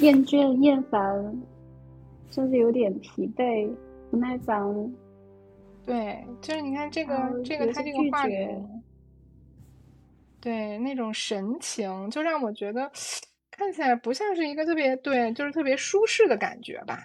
[0.00, 1.42] 厌倦、厌烦，
[2.30, 3.70] 甚至有点疲惫、
[4.14, 4.94] 不耐烦。
[5.84, 8.48] 对，就是你看这个这个他这个画里，
[10.40, 12.90] 对那种神情，就让我觉得。
[13.56, 16.98] 看起来不像是一个特别对，就是特别舒适的感觉吧。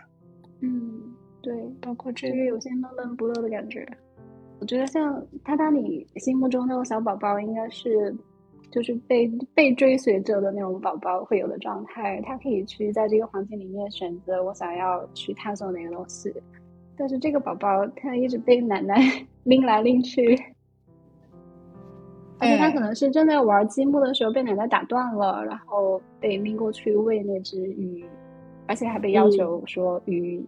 [0.62, 1.00] 嗯，
[1.44, 3.88] 对，包括这个有些闷闷不乐的感觉。
[4.60, 8.12] 我觉得像他，他你心目中那种小宝宝，应该是
[8.72, 12.20] 就是被被追随着的那种宝宝会有的状态。
[12.22, 16.34] 他可以去在这个环境里面选择我想要去探索哪个东西，
[17.00, 18.96] 但是这个宝宝他一直被奶奶
[19.46, 20.38] 拎来拎去。
[22.42, 28.06] 而且他可能是正在玩积木的时候被奶奶打断了，然后被拎过去喂那只鱼，
[28.66, 30.42] 而且还被要求说鱼。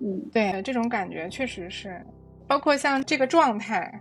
[0.00, 2.00] 嗯，对，这种感觉确实是，
[2.46, 4.00] 包括像这个状态，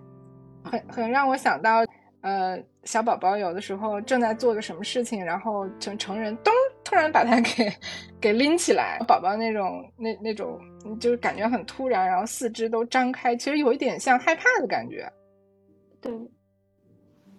[0.64, 1.84] 很很让我想到，
[2.22, 6.54] 呃，小宝宝有的时候正在做个什么事情，然后成成人咚
[6.88, 7.70] 突然把它给
[8.22, 10.58] 给拎起来，宝宝那种那那种
[11.02, 15.06] 就是感觉很突然，然后四肢都张开，其实有一点像害怕的感觉。
[16.00, 16.12] 对，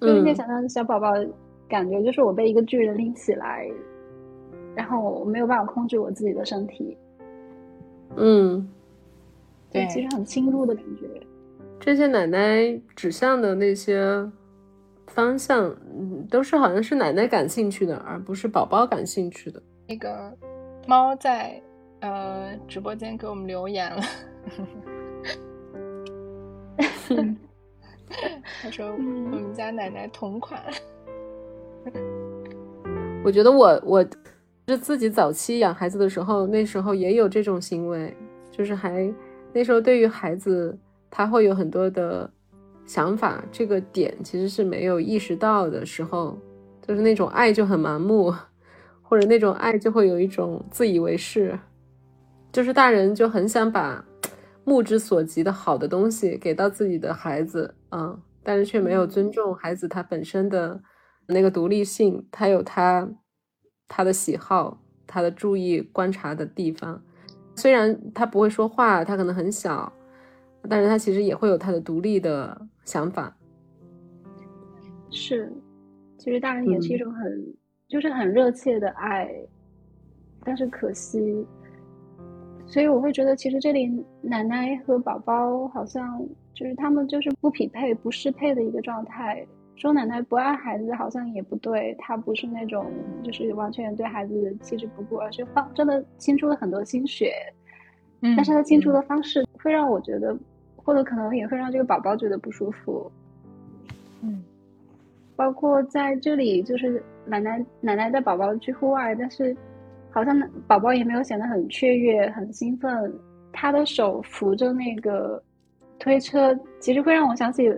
[0.02, 1.12] 就是可以想象小宝宝
[1.66, 3.66] 感觉，就是我被一个巨人拎起来，
[4.76, 6.94] 然后我没有办法控制我自己的身体。
[8.16, 8.68] 嗯，
[9.70, 11.08] 对，其实很侵入的感觉。
[11.80, 14.30] 这些奶奶指向的那些
[15.18, 15.64] 方向，
[15.98, 19.60] 嗯，都是好像是奶奶感兴趣的，而不是宝宝感兴趣的。
[19.88, 20.32] 那个
[20.86, 21.60] 猫在
[21.98, 24.00] 呃直播间给我们留言了。
[28.62, 30.62] 他说：“我们家奶奶同款。
[33.24, 34.06] ”我觉得我我
[34.68, 38.16] 是自己早期养孩子的时候，那时候也有这种行为，
[38.52, 39.12] 就是还
[39.52, 40.78] 那时候对于孩子
[41.10, 42.30] 他会有很多的
[42.88, 46.36] 想法，这个点其实是没有意识到的时候，
[46.82, 48.34] 就是那种爱就很盲目，
[49.02, 51.56] 或者那种爱就会有一种自以为是，
[52.50, 54.04] 就是大人就很想把。
[54.64, 60.82] 目之所及的好的东西给到自己的孩子，嗯，但是却没有尊重孩子他本身的
[61.26, 63.08] 那个独立性，他有他
[63.88, 67.02] 他的喜好，他的注意观察的地方。
[67.56, 69.90] 虽然他不会说话，他可能很小，
[70.68, 73.36] 但是他其实也会有他的独立的想法。
[75.10, 75.52] 是，
[76.16, 77.54] 其实大人也是一种很
[77.88, 79.30] 就是很热切的爱，
[80.44, 81.46] 但是可惜。
[82.66, 83.90] 所以我会觉得，其实这里
[84.20, 89.46] 奶奶和宝宝好像就是他们就是不匹配、不适配的一个状态。
[89.76, 92.92] 说奶奶不爱孩子好像也不对，她不是那种
[93.22, 97.32] 就是完全对孩子弃之不顾，而是放真的倾出了很多心血。
[98.20, 100.36] 嗯，但是她倾出的方式会让我觉得，
[100.76, 103.10] 或者可能也会让这个宝宝觉得不舒服。
[104.22, 104.42] 嗯，
[105.36, 109.56] 包括在这里，就是奶奶奶奶带宝宝去户外，但是。
[110.10, 110.34] 好像
[110.66, 113.14] 宝宝也没有显得很雀跃、很兴奋。
[113.52, 115.40] 他的手扶着那个
[115.98, 117.70] 推车，其实会让我想起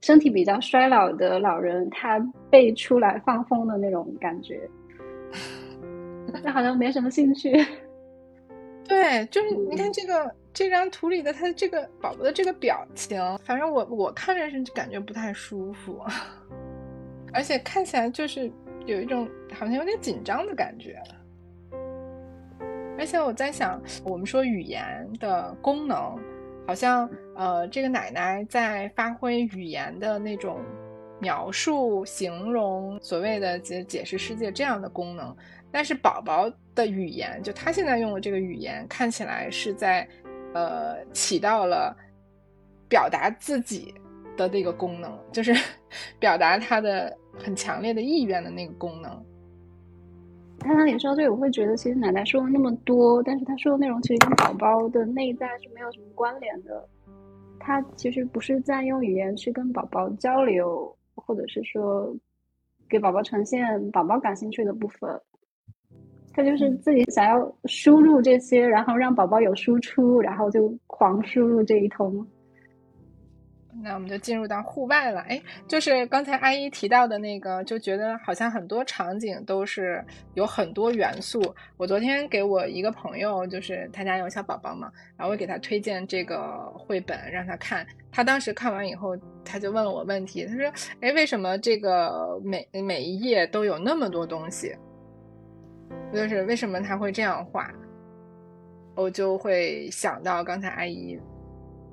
[0.00, 2.18] 身体比较衰老的老人，他
[2.50, 4.68] 背出来放风的那种感觉。
[6.42, 7.52] 他好像没什么兴趣。
[8.88, 16.02] 对，就是你看这个这张图里的他这个宝宝的这个表情，反正我我看着是感觉不太舒服，
[17.34, 18.50] 而且看起来就是
[18.86, 21.00] 有一种好像有点紧张的感觉。
[22.98, 26.18] 而且我在想，我们说语言的功能，
[26.66, 30.60] 好像呃，这个奶奶在发挥语言的那种
[31.20, 35.36] 描述、形容，所谓的解解释世界这样的功能。
[35.70, 36.50] 但是宝宝
[36.84, 40.08] 的语言，就他现在用的这个语言，看起来是在
[40.54, 41.96] 呃起到了
[42.88, 43.92] 表达自己
[44.36, 45.52] 的那个功能，就是
[46.20, 49.24] 表达他的很强烈的意愿的那个功能。
[50.60, 56.88] 他那里说这个，我会觉得其实奶奶说了那么多，但是他说的内容其实跟宝宝的内在是没有什么关联的。
[57.60, 62.12] 他其实不是在用语言去跟宝宝交流，或者是说
[62.88, 65.20] 给宝宝呈现宝宝感兴趣的部分。
[66.32, 72.26] 他就是自己想要输入这些，然后让宝宝有输出，然后就狂输入这一通。
[73.80, 75.20] 那我们就进入到户外了。
[75.28, 80.04] 哎，就是刚才阿姨提到的那个，就觉得好像很多场景都是
[80.34, 81.40] 有很多元素。
[81.76, 87.86] 我昨天给我一个朋友，就是他家有小宝宝嘛，然后我给他推荐这个绘本让他看。
[88.10, 94.74] 他当时看完以后，他就问了我问题，他说：“哎，为什么这个每每一页都有那么多东西？
[96.12, 97.70] 就是为什么他会这样画？”
[98.96, 101.18] 我就会想到刚才阿姨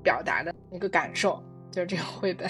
[0.01, 1.41] 表达的一个感受。
[1.71, 2.49] 就是这个绘本，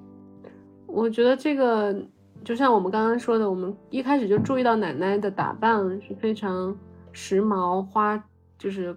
[0.88, 1.94] 我觉得这个
[2.42, 6.74] 就像我们刚刚说的，我们一开始就注意到奶奶的打扮是非常
[7.12, 8.16] 时髦花，
[8.56, 8.96] 就是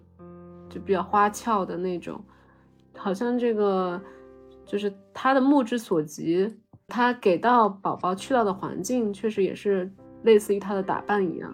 [0.69, 2.24] 就比较花俏的那种，
[2.95, 4.01] 好像这个
[4.65, 6.47] 就是她的目之所及，
[6.88, 9.91] 她给到宝宝去到的环境确实也是
[10.24, 11.53] 类似于他的打扮一样。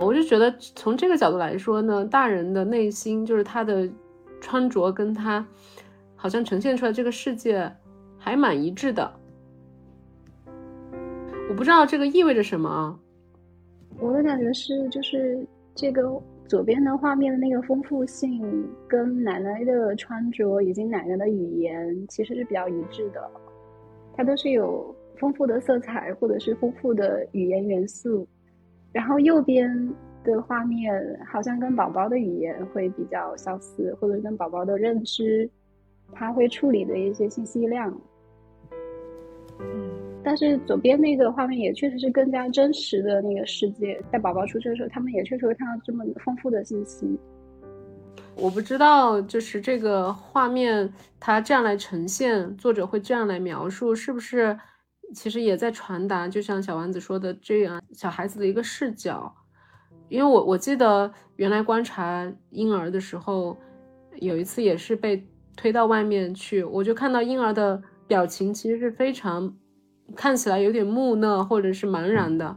[0.00, 3.88] 我就觉得从这个角度来说呢，大人的内心就是他的
[4.40, 5.46] 穿着跟他。
[6.16, 7.70] 好像呈现出来这个世界
[8.16, 9.12] 还蛮一致的，
[11.50, 12.66] 我不知道这个意味着什么。
[12.66, 12.98] 啊
[13.98, 23.30] 我的感觉是，就是这个左边的画面的那个丰富性，跟奶奶的穿着以及奶奶的语言其实是比较一致的，
[24.16, 28.26] 它都是有丰富的色彩或者是丰富的语言元素。
[28.92, 35.50] 然后右边的画面好像跟宝宝的语言会比较相似，或者跟宝宝的认知。
[36.12, 37.90] 他会处理的一些信息量，
[39.58, 39.90] 嗯，
[40.22, 47.18] 但是左边那个画面也确实是更加真实的那个世界，在宝宝出生的时候，他们也确实会看到这么丰富的信息。
[48.36, 54.56] 我不知道，就是这个画面，它这样来呈现，作者会这样来描述，是不是
[55.14, 59.34] 其实也在传达，就像小丸子说的这样，小孩子的一个视角。
[60.08, 63.56] 因为我我记得原来观察婴儿的时候，
[64.16, 65.26] 有一次也是被。
[65.56, 69.54] 推到外面去，我就看到婴儿的表情其实是非常
[70.16, 72.56] 看起来有点木讷或者是茫然的，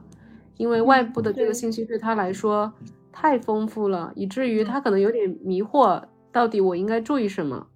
[0.58, 2.74] 因为外部的这个信息对他来说
[3.12, 7.68] 太丰富了，以至于他可能有点迷惑，到底我应该注意什么？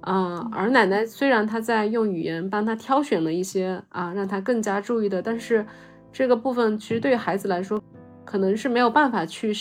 [0.00, 5.64] 啊，而奶奶虽然她在用语言帮他挑选了一些啊，让他更加注意的，但是
[6.12, 7.82] 这个部分其实对于孩子来说
[8.24, 9.52] 可能是没有办法去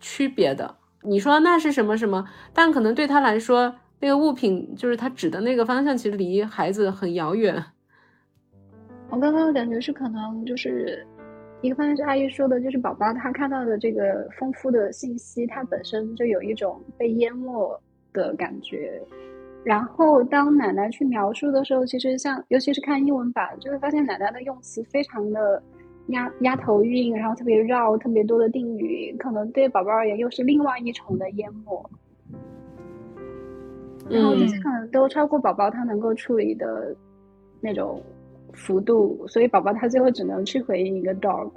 [0.00, 0.76] 区别的。
[1.02, 2.28] 你说那是什么什么？
[2.52, 3.74] 但可能对他来说。
[4.00, 7.64] 那个物品就是他指的那个方向，其实离孩子很遥远。
[9.08, 11.06] 我刚刚的感觉是，可能就是
[11.62, 17.80] 一个方向是阿姨说的，就是宝宝他看到的这个丰富的信息，他本身就有一种被淹没
[18.12, 19.00] 的感觉。
[19.64, 25.62] 然后当奶奶去描述的时候，其实像尤其是看英文版，就会发现奶奶的用词非常的
[26.08, 31.90] 压压头韵，然后特别绕，特别多的定语，可能对宝宝而言又是另外一重的淹没。
[34.10, 36.94] 然后这些可能都超过宝宝他能够处理的
[37.62, 38.02] 那种
[38.52, 41.50] 幅度，所以宝宝他最后只能去回应一个 dog。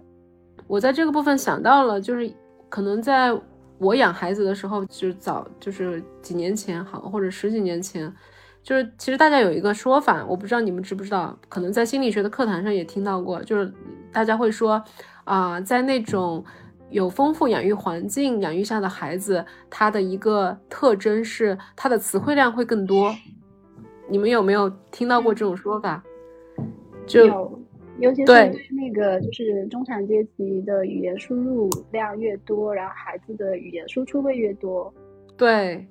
[0.65, 2.31] 我在这个部分想到了，就是
[2.69, 3.37] 可能在
[3.77, 8.13] 我养孩子的时候，就是早就是几年前好，或者十几年前，
[8.63, 13.73] 就是其实大家有一个说法，我不知道你们知不知道，可能在心理学的课堂上也听到过，就是
[14.11, 14.83] 大家会说
[15.23, 16.43] 啊，在那种。
[16.89, 23.13] 有丰富养育环境养育下的孩子，他的一个特征是他的词汇量会更多。
[24.07, 26.01] 你们有没有听到过这种说法？
[27.09, 27.59] 有，
[27.99, 34.93] 尤其是对那个就是中产阶级的语言输入量越多，然后孩子的语言输出会越多。
[35.35, 35.87] 对，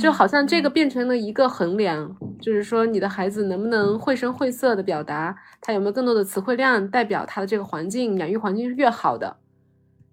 [0.00, 9.36] 就好像这个变成了一个衡量，就是说你的孩子能不能绘声绘色的表达，他有没有更多的词汇量，代表他的这个环境养育环境是越好的。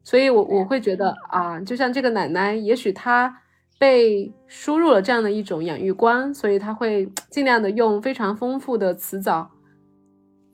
[0.04, 3.42] 所以，我我会觉得啊，就像这个奶奶，也许她
[3.78, 9.52] 被输入了这样的一种养育观，所以她会尽量的用非常丰富的词藻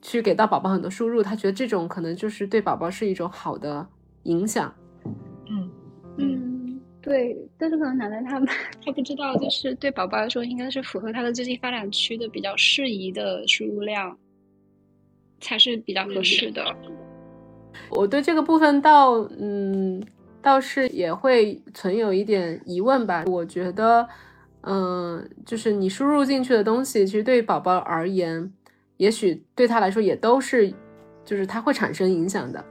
[0.04, 1.24] 去给到宝宝很多输入。
[1.24, 3.88] 他觉得这种可能就是对宝宝是一种好的
[4.24, 4.72] 影响。
[5.50, 5.72] 嗯
[6.20, 7.36] 嗯，对。
[7.58, 8.40] 但是可能奶奶他
[8.86, 14.16] 他不知道，就是对宝宝来说，应该是符合他的最近发展区的比较适宜的输入量
[15.40, 16.64] 才是比较合适的。
[17.90, 20.04] 我对这个部分倒，嗯，
[20.42, 23.24] 倒是也会存有一点疑问吧。
[23.28, 24.08] 我觉得，
[24.62, 28.52] 嗯，就是你输入进去的东西，其实对宝宝而言，
[28.98, 30.74] 也许对他来说也都是，
[31.26, 32.64] 就是他会产生影响的，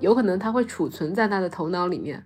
[0.00, 2.24] 有可能他会储存在他的头脑里面。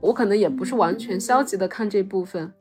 [0.00, 2.52] 我可能也不是完全消极的看这部分，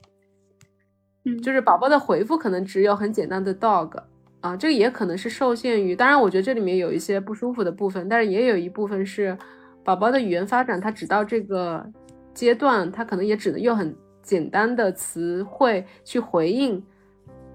[1.26, 4.04] 嗯，就是宝宝的回复可能只有很简单的 dog。
[4.42, 9.36] 啊，这个也可能是受限于，当然，我觉得这里面有一些不舒服的部分，但是也有一部分是
[9.84, 11.84] 宝宝的语言发展，他只到这个
[12.32, 16.84] 阶段，他可能也只能用很简单的词汇去回应，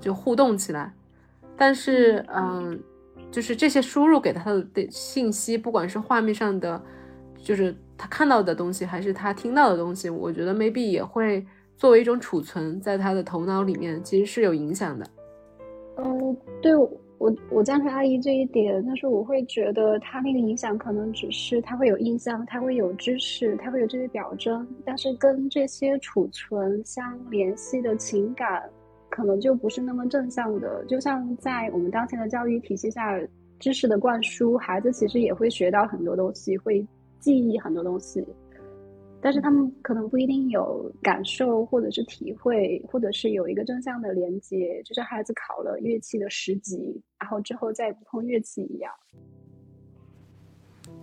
[0.01, 0.92] 就互动起来。
[1.57, 2.80] 但是，嗯，
[3.30, 6.82] 就是这些输入给他的信息，不管是画面上的，
[7.36, 11.46] 就是他看到的东西，还是他听到的东西，我觉得 maybe 也会
[11.76, 15.07] 作为一种储存在他的头脑里面，其实是有影响的。
[15.98, 16.72] 嗯，对。
[17.20, 28.62] 我我赞成阿姨这一点，但是我会觉得他那个影响可能只是他会有印象，他会有知识，他会有这些表征，但是跟这些储存相联系的情感，
[29.11, 30.84] 可能就不是那么正向的。
[30.86, 33.20] 就像在我们当前的教育体系下，
[33.58, 36.86] 知识的灌输，孩子其实也会学到很多东西，会
[37.18, 38.24] 记忆很多东西。
[39.22, 48.90] 但是他们可能不一定有感受，或者是体会，或者是有一个正向的连接，就像孩子考了乐器的十级，然后之后再也不碰乐器一样。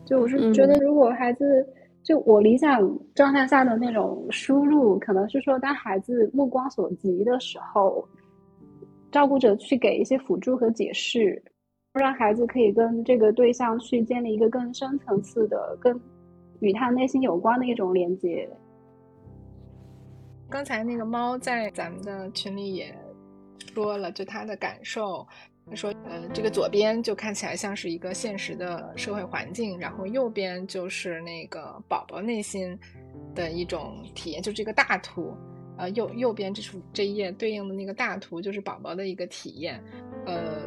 [0.04, 1.68] 就我是觉得，如果孩子
[2.08, 2.80] 就我理想
[3.14, 8.08] 状态下的那种输入，可能是说，当孩子目光所及的时候，
[9.12, 11.44] 照顾者去给一些辅助和解释，
[11.92, 16.00] 让孩子可以跟这个对象去建立一个更深层次的、更。
[16.60, 18.50] 与他内心有关的一种连接。
[20.50, 22.98] 刚才那个猫在咱们的群里也
[23.76, 25.24] 说了，就它的感受，
[25.70, 32.78] 他说，呃，这个左边就看起来像是一个现实的社会环境，然后右边就是那个宝宝内心
[33.36, 35.36] 的一种体验，就这个大图，
[35.78, 39.84] 呃，右右边这幅这一页对应的那个大图就是宝宝的一个体验，
[40.26, 40.62] 呃，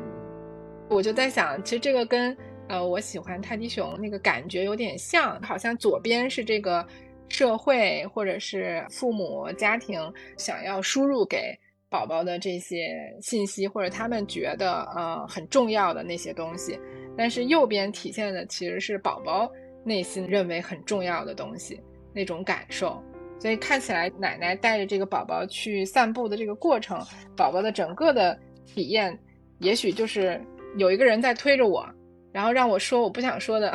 [0.89, 2.37] 我就在想，其实这个跟。
[2.69, 6.87] 呃，我喜欢泰迪熊那个感觉有点像，好像左边是这个
[7.29, 10.01] 社会或者是父母家庭
[10.37, 11.53] 想要输入给
[11.91, 16.79] 宝宝的这些信息，或者他们觉得呃很重要的那些东西，
[17.17, 19.51] 但是右边体现的其实是宝宝
[19.85, 21.79] 内心认为很重要的东西
[22.15, 23.03] 那种感受，
[23.41, 27.05] 所以看起来奶奶带着这个宝宝去散步的这个过程，
[27.37, 29.19] 宝宝的整个的体验，
[29.59, 30.41] 也许就是
[30.77, 31.85] 有一个人在推着我。
[32.33, 33.75] 然后让我说我不想说的，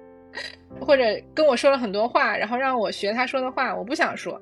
[0.78, 1.02] 或者
[1.34, 4.38] 跟我说了很多话，然后让我学他说的话，我不想说。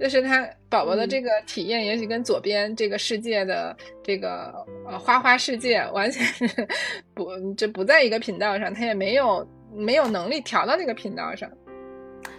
[0.00, 4.52] 就是他宝宝的这个体验，也许跟左边这个世界的这个
[4.86, 6.68] 呃花花世界完全是
[7.14, 11.48] 不就不在一个频道上，他也没有没有能力调到那个频道上。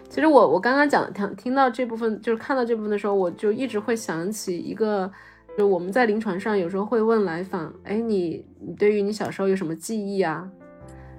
[0.09, 5.09] 其实我我刚刚讲听听到这部分，就是看到这部分的时候，我就一直会想起一个。
[5.57, 10.49] 就我们在临床上有时候会问来访，哎，你你对于你小时候有什么记忆啊？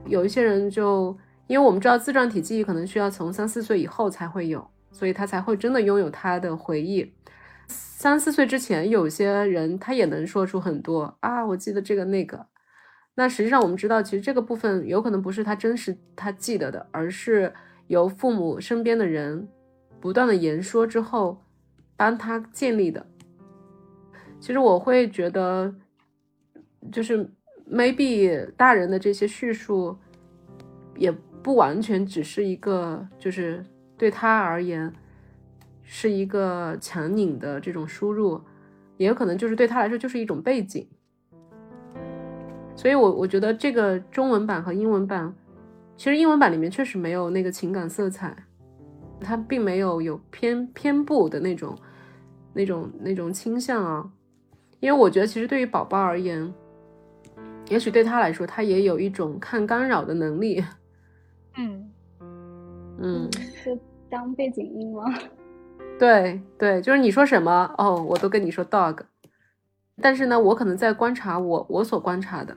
[0.06, 1.14] 有一些人就，
[1.46, 7.12] 因为我们知道自传体记忆可能需要从三四岁以后才会有，所以他才会真的拥有他的回忆。
[7.66, 12.46] 三四岁之前，有些人他也能说出很多啊，我记得这个那个。
[13.14, 17.52] 那实际上我们知道，其实这个部分有可能不是他真实他记得的，而是
[17.86, 19.48] 由父母身边的人
[20.00, 21.42] 不断的言说之后
[21.96, 23.06] 帮他建立的。
[24.40, 25.72] 其实我会觉得，
[26.90, 27.30] 就是
[27.70, 29.96] maybe 大人的这些叙述，
[30.96, 31.12] 也
[31.42, 33.64] 不完全只是一个，就是
[34.02, 34.92] 对他而言
[35.84, 38.40] 是一个强拧的这种输入，
[38.96, 40.84] 也有可能就是对他来说就是一种背景。
[42.74, 45.32] 所以，我我觉得这个中文版和英文版，
[45.96, 48.36] 其实英文版里面确实没有那个情感色彩，
[49.20, 51.78] 它并没有有偏偏不的那种
[52.52, 54.10] 那种那种倾向啊。
[54.80, 56.52] 因为我觉得，其实对于宝宝而言，
[57.68, 60.64] 也许对他来说，他也有一种抗干扰的能力。
[61.56, 61.88] 嗯
[62.98, 63.30] 嗯，
[63.64, 63.78] 就
[64.12, 65.04] 当背景音吗？
[65.98, 68.98] 对对，就是你说什么哦，我都跟你说 dog。
[70.00, 72.56] 但是呢，我可能在观察我我所观察的。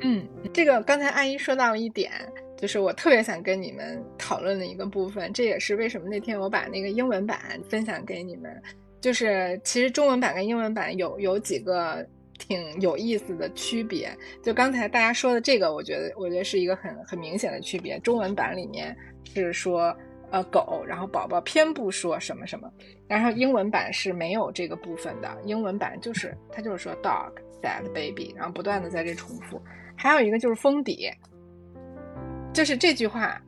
[0.00, 2.10] 嗯，这个刚才阿姨说到了一点，
[2.56, 8.60] 就是我特别想跟你们讨论的一个部分，这也是为什么那天我把那个英文版分享给你们。
[9.00, 12.06] 就是其实中文版跟英文版有有几个
[12.38, 14.10] 挺有意思的区别。
[14.42, 17.98] 就刚才大家说的这个，我觉得我觉得是一个很很明显的区别。
[17.98, 18.96] 中文版里面
[19.34, 19.94] 是说
[20.32, 22.68] 呃狗，然后宝宝偏不说什么什么，
[23.06, 25.28] 然后英文版是没有这个部分的。
[25.44, 27.30] 英文版就是它就是说 dog
[27.62, 29.62] sad baby，然后不断的在这重复。
[29.94, 31.08] 还有一个就是封底，
[32.52, 33.40] 就是这句话。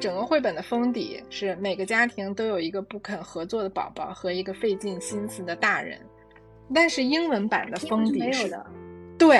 [0.00, 5.98] 整个绘本的封底是每个家庭都有一个不肯合作的宝宝和一个费尽心思的大人，
[6.74, 8.66] 但是英文版的封底是没有的，
[9.16, 9.36] 对，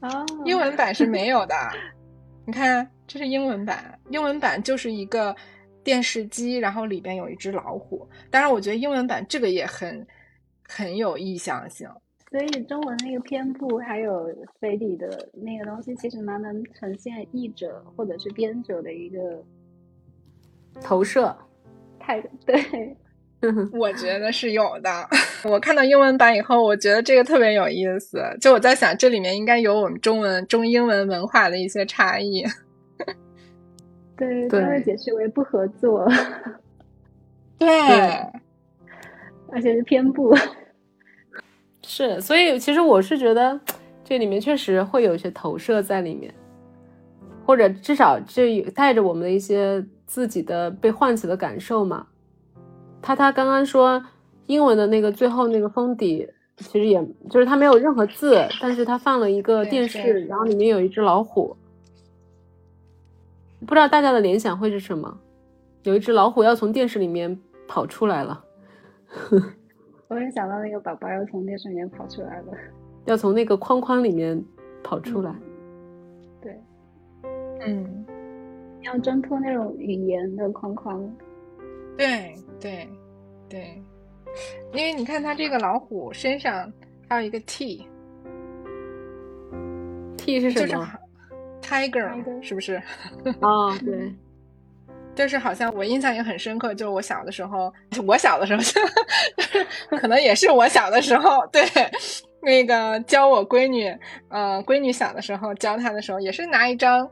[0.00, 1.54] 啊，英文版是没有的。
[2.44, 5.34] 你看，这是英文版，英文版就是一个
[5.84, 8.08] 电视机，然后里边有一只老虎。
[8.30, 10.06] 当然，我觉得英文版这个也很
[10.66, 11.88] 很有意向性。
[12.30, 14.26] 所以中文那个偏部还有
[14.60, 19.42] 飞底的那个东西，其实蛮能呈现译者或者是编者的一个
[20.82, 21.34] 投射。
[22.00, 22.96] 太对。
[23.78, 24.90] 我觉得是有的。
[25.44, 28.20] 我看到英文版以后，我觉得这个特别有意思。
[28.40, 32.44] 就我在想，这里面应该有我们中文中英文文化的一些差异。
[34.16, 36.06] 对，他会解释为不合作。
[37.58, 37.68] 对，
[39.50, 40.34] 而且是偏不。
[41.82, 43.58] 是，所以其实我是觉得
[44.02, 46.34] 这里面确实会有一些投射在里面，
[47.44, 52.06] 或者至少这带着我们的一些自己的被唤起的感受嘛。
[53.00, 54.04] 他他刚刚说
[54.46, 57.00] 英文的那个最后那个封底，其实也
[57.30, 61.56] 就是他没有任何字，但是他放了一个电视，然后里面有一只老虎。
[63.66, 65.18] 不知道大家的联想会是什么？
[65.82, 67.38] 有一只老虎要从电视里面
[67.68, 68.44] 跑出来了。
[70.08, 72.52] 我也想到那个宝宝要从电视里面跑出来了，
[73.06, 74.40] 要从那个框框里面
[74.82, 75.34] 跑出来。
[76.40, 76.56] 对，
[77.60, 78.06] 嗯，
[78.82, 81.00] 要挣脱那种语言的框框。
[81.96, 82.88] 对对
[83.48, 83.82] 对，
[84.72, 86.72] 因为你看它这个老虎身上
[87.08, 87.88] 还有一个 T，T
[90.40, 90.88] 是什么
[91.66, 92.76] ？Tiger 是不是？
[93.40, 94.14] 啊， 对。
[95.14, 97.72] 就是好像我印象也很深刻，就是我小的时候，
[98.06, 98.62] 我小的时候，
[99.98, 101.62] 可能也是我小的时候，对，
[102.42, 103.88] 那个教我闺女，
[104.28, 107.08] 呃，闺女小的时候教她的时候，也是拿一张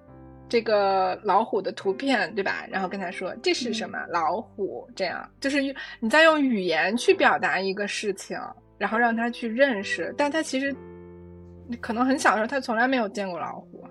[0.51, 2.67] 这个老虎的图片，对吧？
[2.71, 5.63] 然后跟她说这是什么老虎，这样就是
[5.99, 8.39] 你在用语言去表达一个事情，
[8.77, 10.77] 然后让她去认识，但她其实
[11.81, 13.83] 可能很小的时候，她从来没有见过老虎。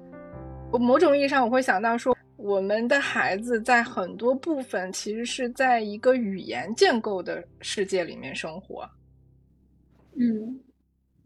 [0.74, 2.17] 我某种意义上，我会想到说。
[2.36, 8.89] 我们的孩子在很多部分其实是在一个语言建构的世界里面生活。
[10.17, 10.59] 嗯，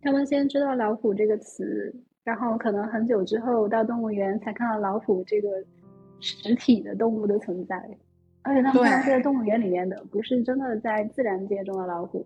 [0.01, 1.91] 他们先知道“老虎”这个词，
[2.23, 5.49] 然后可能很久之后到动物园才看到老虎这个
[6.19, 7.75] 实体的动物的存在，
[8.43, 12.23] 而且他们是在动物园里面的，不是真的在自然界中的老虎。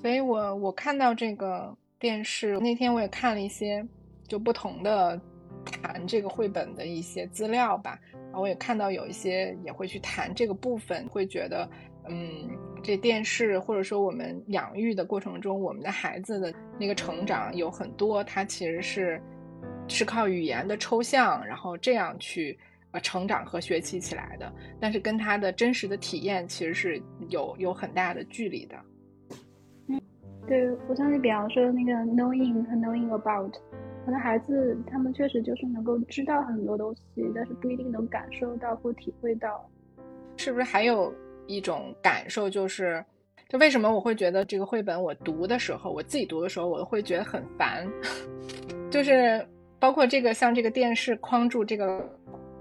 [0.00, 3.86] 所以我我看到这个电视那天，我也看了一些
[4.34, 5.20] 就不同的。
[5.64, 11.66] 谈这个绘本的一些资料吧，然后我也看到有一些也会去谈这个部分，会觉得，
[12.06, 12.50] 嗯，
[12.82, 19.18] 这电视或者说我们养育的过程中，我们的孩子的那个成长有很多，它其实是
[19.88, 22.58] 是靠语言的抽象，然后这样去
[22.90, 28.76] 呃成长和学习起来的，但是跟他的真实的体验其实是有有很大的距离的。
[29.88, 29.98] 嗯，
[30.46, 33.56] 对我像你比方说那个 knowing 和 knowing about。
[34.04, 37.00] 可能孩子他们确实就是能够知道很多东西，
[37.34, 39.68] 但是不一定能感受到或体会到。
[40.36, 41.12] 是不是还有
[41.46, 43.02] 一种感受，就是
[43.48, 47.86] 就为什么我会觉得这个绘本我读的时候，我自己读的时候，我会觉得很烦。
[48.90, 49.46] 就是
[49.78, 52.06] 包括这个像这个电视框住这个，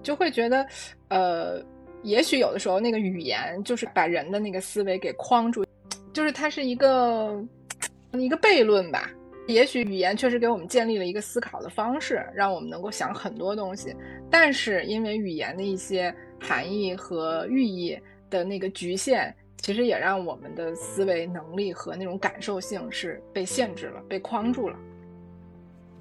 [0.02, 0.66] 就会觉得
[1.10, 1.62] 呃，
[2.04, 5.66] 也许有的时候那个语言就是把人的那个思维给框住，
[6.14, 7.44] 就是它是一个
[8.14, 9.10] 一个悖论吧。
[9.48, 13.96] 也许语言确实给我们建立了一个思考的方式，让我们能够想很多东西。
[14.30, 24.78] 但是因为语言的一些含义和寓意的那个局限，其实也让我们的思维能力和那种感受性是被限制了、被框住了。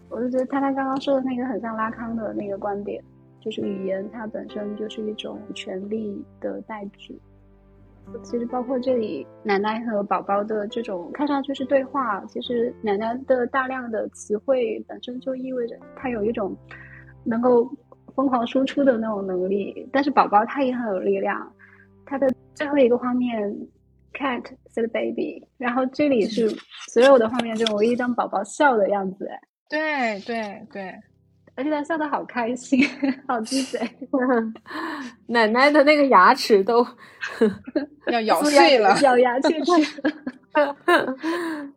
[0.09, 3.03] 我就觉得他他刚刚说的那个很像拉康的那个观点，
[3.40, 7.18] 就是语言它本身就是一种权力的代指。
[8.22, 16.57] 其实包括这里奶奶和宝宝的这种看上去是对话，其实奶奶的大量的词汇本身就意味着她有一种
[17.24, 17.70] 能够
[18.14, 21.53] 疯狂输出的那种能力，但是宝宝他也很有力量。
[22.05, 23.50] 他的最后一个画面
[24.12, 24.42] ，cat
[24.74, 26.50] said baby，然后这里是
[26.92, 29.26] 所有的画面中唯一张宝宝笑的样子。
[29.70, 30.94] 对对对。
[31.55, 32.82] 而且他笑得好开心，
[33.28, 33.78] 好鸡贼。
[35.28, 36.86] 奶奶的那个牙齿都
[38.07, 40.03] 要咬碎了，咬牙切齿。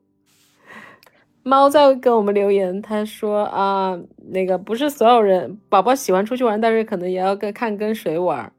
[1.44, 3.96] 猫在给我们留言，他说啊，
[4.32, 8.52] 那个不是所有人宝宝喜欢出去玩，但是可能也要跟看跟谁玩。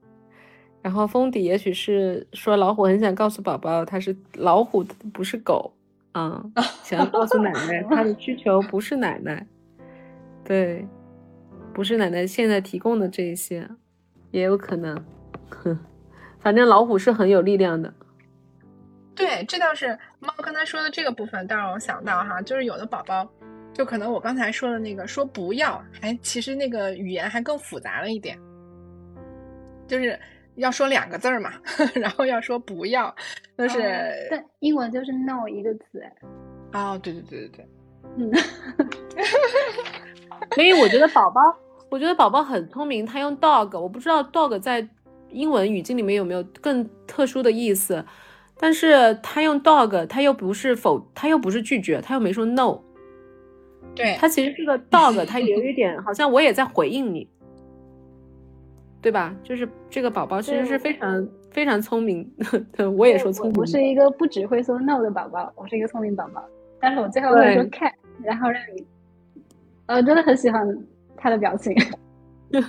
[0.82, 5.72] 然后封底也许是说老虎很想告诉宝宝，它是老虎，不是狗
[6.12, 6.40] 啊，
[6.84, 9.44] 想要告诉奶奶，他的需求不是奶奶，
[10.44, 10.86] 对。
[11.76, 13.68] 不是奶奶现在提供的这一些，
[14.30, 14.96] 也有可能。
[15.50, 15.78] 哼，
[16.40, 17.92] 反正老虎是很有力量的。
[19.14, 23.30] 对，这倒是猫刚才说的这个部分，倒让我想到哈，就是有的宝宝，
[23.74, 28.38] 就可能我刚才说的那个说不要，还其实那个语言还更复杂了一点，
[29.86, 30.18] 就是
[30.54, 31.52] 要说两个字儿嘛，
[31.94, 33.14] 然后要说不要，
[33.58, 34.26] 就是。
[34.30, 36.02] 但英文就是 no 一个词。
[36.72, 37.68] 哦，对对对对对。
[38.16, 38.32] 嗯。
[40.54, 41.40] 所以我觉得宝宝。
[41.88, 44.86] 我觉得宝宝很聪明，他用 dog，我不知道 dog 在
[45.30, 48.04] 英文语境里面有没有更特殊的意思，
[48.58, 52.80] 但是他用 dog，他又不是否，他又不是拒绝，他又没说 no，
[53.94, 57.28] 对他其实这个 dog，他有一点好像我也在回应你，
[59.00, 59.34] 对吧？
[59.42, 62.28] 就是这个宝宝其实是非常非常聪明，
[62.96, 66.44] 我也说聪明，我是一个不只会说 no 的宝宝，我是一个聪明宝宝，
[66.80, 68.84] 但是我最后会说 cat，然后让你，
[69.86, 70.66] 呃，真的很喜欢
[71.16, 71.74] 他的表情。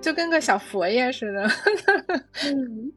[0.00, 1.42] 就跟个小佛爷似的。
[2.46, 2.92] 嗯，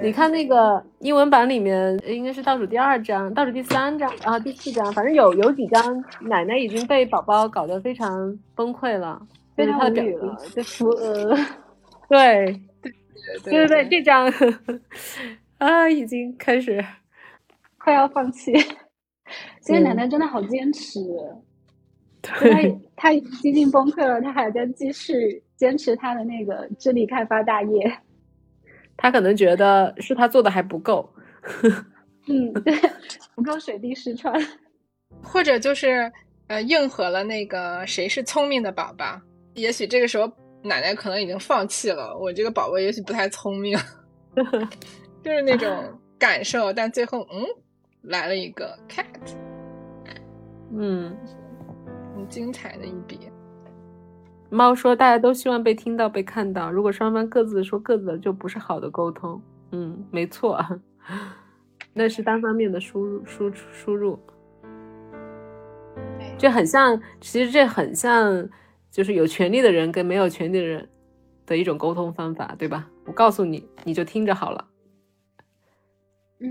[0.02, 9.20] 你看那个英文版里面，应该是倒数第二章、倒数第三章啊，第四章，反正有有几章，奶奶已经被宝宝搞得非常崩溃了，
[9.56, 11.36] 非常他的表无语了，就服呃，
[12.08, 12.60] 对
[13.44, 14.32] 对对对，这张
[15.58, 16.84] 啊，已经开始
[17.78, 18.52] 快要放弃。
[19.60, 21.00] 其实奶奶真的好坚持。
[22.22, 22.38] 他
[22.96, 27.92] 他接近崩溃了，他还在继续坚持他的那个智力开发大业。
[28.96, 31.08] 他可能觉得是他做的还不够，
[32.26, 32.74] 嗯，对，
[33.36, 34.34] 不够水滴石穿，
[35.22, 36.10] 或者就是
[36.48, 39.20] 呃应和了那个谁是聪明的宝宝。
[39.54, 40.30] 也许这个时候
[40.62, 43.78] 奶奶可能已经放弃了，我这个宝宝也许不太聪明，
[45.22, 46.72] 就是那种感受。
[46.72, 47.46] 但最后，嗯，
[48.02, 49.04] 来了一个 cat，
[50.76, 51.16] 嗯。
[52.18, 53.30] 很精彩的一笔。
[54.50, 56.70] 猫说：“大家都希望被听到、被看到。
[56.72, 59.40] 如果双方各自说各自的，就不是好的沟通。”
[59.70, 60.58] 嗯，没错，
[61.94, 64.18] 那是单方面的输入、输出、输入。
[66.36, 68.48] 就很像，其实这很像，
[68.90, 70.88] 就是有权利的人跟没有权利的人
[71.46, 72.88] 的一种沟通方法，对吧？
[73.04, 74.66] 我告诉你，你就听着好了。
[76.40, 76.48] 嗯，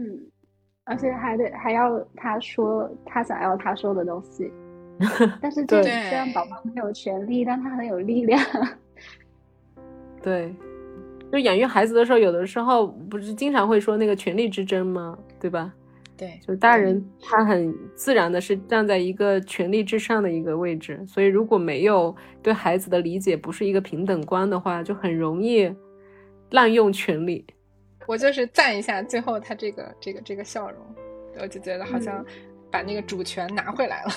[0.86, 4.52] 而且还得还要他说他想要他说的东西。
[5.42, 8.40] 但是这虽然宝宝没有权利，但他很有力量。
[10.22, 10.54] 对，
[11.32, 15.18] 就养育孩子的时候，有的时候不是经常会说那个权力之争吗？
[15.40, 15.74] 对吧？
[16.18, 25.72] 对，就是大人他很自然的是站在一个权力之上的一个位置，所以如果没有对孩子的理解不是一个平等观的话，就很容易
[26.50, 27.46] 滥用权力。
[28.08, 30.80] 我就是赞一下最后他这个这个这个笑容，
[31.40, 32.26] 我就觉得好像
[32.72, 34.10] 把那个主权拿回来了。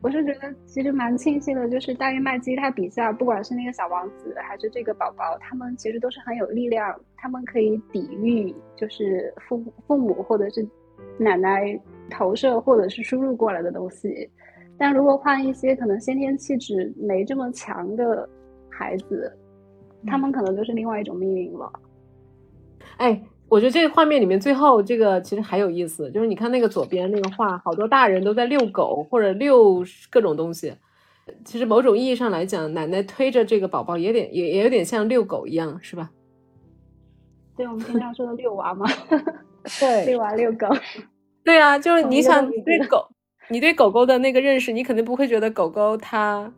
[0.00, 10.66] 我是觉得其实蛮庆幸的，就是大雁麦基他笔下，不管是那个小王子还是这个宝宝，他们其实都是很有力量，他们可以抵御，就是父父母或者是
[11.18, 11.78] 奶奶
[12.10, 14.28] 投射或者是输入过来的东西。
[14.78, 18.28] 但如果换一些可能先天气质没这么强的
[18.70, 19.32] 孩子，
[20.06, 21.72] 他们可能就是另外一种命运了。
[22.96, 23.22] 哎。
[23.52, 30.72] 我觉得这个画面里面最后这个其实还有意思，就是你看那个左边那个画，好多大人都在遛狗或者遛各种东西。
[31.44, 36.10] 其实某种意义上来讲，奶奶推着这个宝宝也点也也有点像遛狗一样，是吧？
[37.54, 38.86] 对，我们经常说的遛娃嘛。
[39.78, 40.66] 对，遛娃遛狗。
[41.44, 43.06] 对啊，就是你想你对狗，
[43.50, 46.50] 你对狗狗的那个认识，你肯定不会觉得狗狗它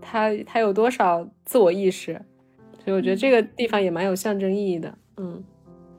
[0.00, 2.14] 它它有多少自我意识，
[2.82, 5.44] 所以我觉得这个地方也蛮有象征意义的，嗯。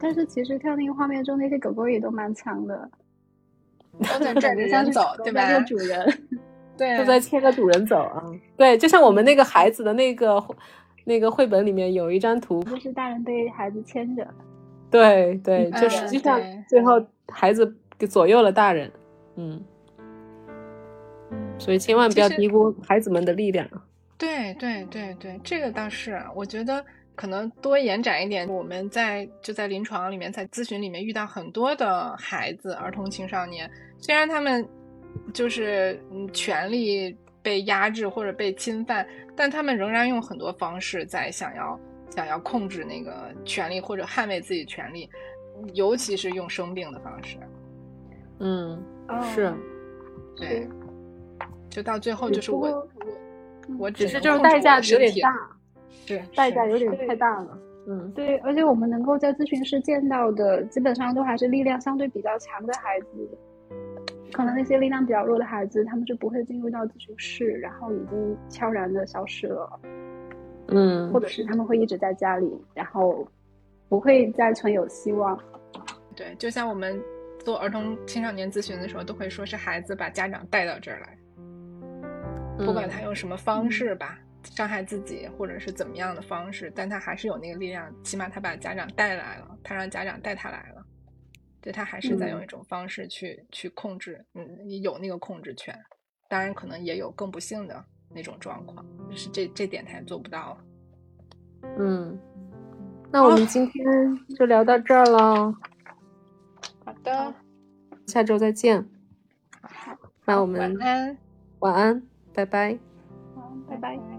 [0.03, 2.89] 但是其实跳那个画面中，那些狗狗也都蛮强的，
[3.97, 5.57] 都在拽着人走，对吧？
[5.61, 6.19] 主人，
[6.77, 8.21] 对，都在牵着主人走啊。
[8.57, 10.43] 对，就像我们那个孩子的那个
[11.05, 14.27] 那个绘本里面有一张图，就是大人被孩子牵着。
[14.91, 16.37] 对对，就实际上
[16.67, 18.91] 最后孩子给左右了大人。
[19.37, 19.63] 嗯，
[21.57, 23.65] 所以千万不要低估孩子们的力量。
[24.17, 26.83] 对对对对，这个倒是，我觉得。
[27.15, 34.67] 可能多延展一点，我们在就在临床里面，在咨询里面遇到很多的孩子、儿童、青少年，虽然他们
[35.31, 45.07] 就是嗯权利被压制或者被侵犯，但他们仍然用很多方式在想要想要控制那个权利或者捍卫自己权利，
[45.73, 47.37] 尤其是用生病的方式。
[48.39, 48.83] 嗯，
[49.35, 49.53] 是，
[50.35, 50.67] 对，
[51.69, 52.87] 就到最后就是我我
[53.77, 55.29] 我只是就是代价有点大。
[56.07, 57.57] 对，代价有点太大了。
[57.85, 63.37] 嗯，对，而且我们能够在咨询室见到的，基本上都还是力量相对比较强的孩子。
[64.31, 69.79] 可能那些力量比较弱的孩子，他们就不会进入到咨询室，然后已经悄然的消失了。
[70.69, 73.27] 嗯，或者是他们会一直在家里，然后
[73.89, 75.37] 不会再存有希望。
[76.15, 76.99] 对，就像我们
[77.39, 84.17] 做儿童青少年咨询的时候，都会说是孩子把家长带到这儿来，不管他用什么方式吧。
[84.43, 90.85] 伤害自己，或者是怎么样的方式，但他还是有那个力量，起码他把家长带来了，他让家长带他来了，
[91.61, 95.77] 对他还是在用一种方式去去控制，嗯，有那个控制权。
[96.29, 100.57] 当然，可能也有更不幸的那种状况，就是这这点他也做不到了。
[101.77, 102.19] 嗯，
[103.11, 105.53] 那我们今天就聊到这儿了。
[106.83, 107.33] 好的，
[108.07, 108.83] 下周再见。
[109.61, 111.17] 好那我们晚安，
[111.59, 112.77] 晚安，拜拜。
[113.35, 114.12] 好，拜拜。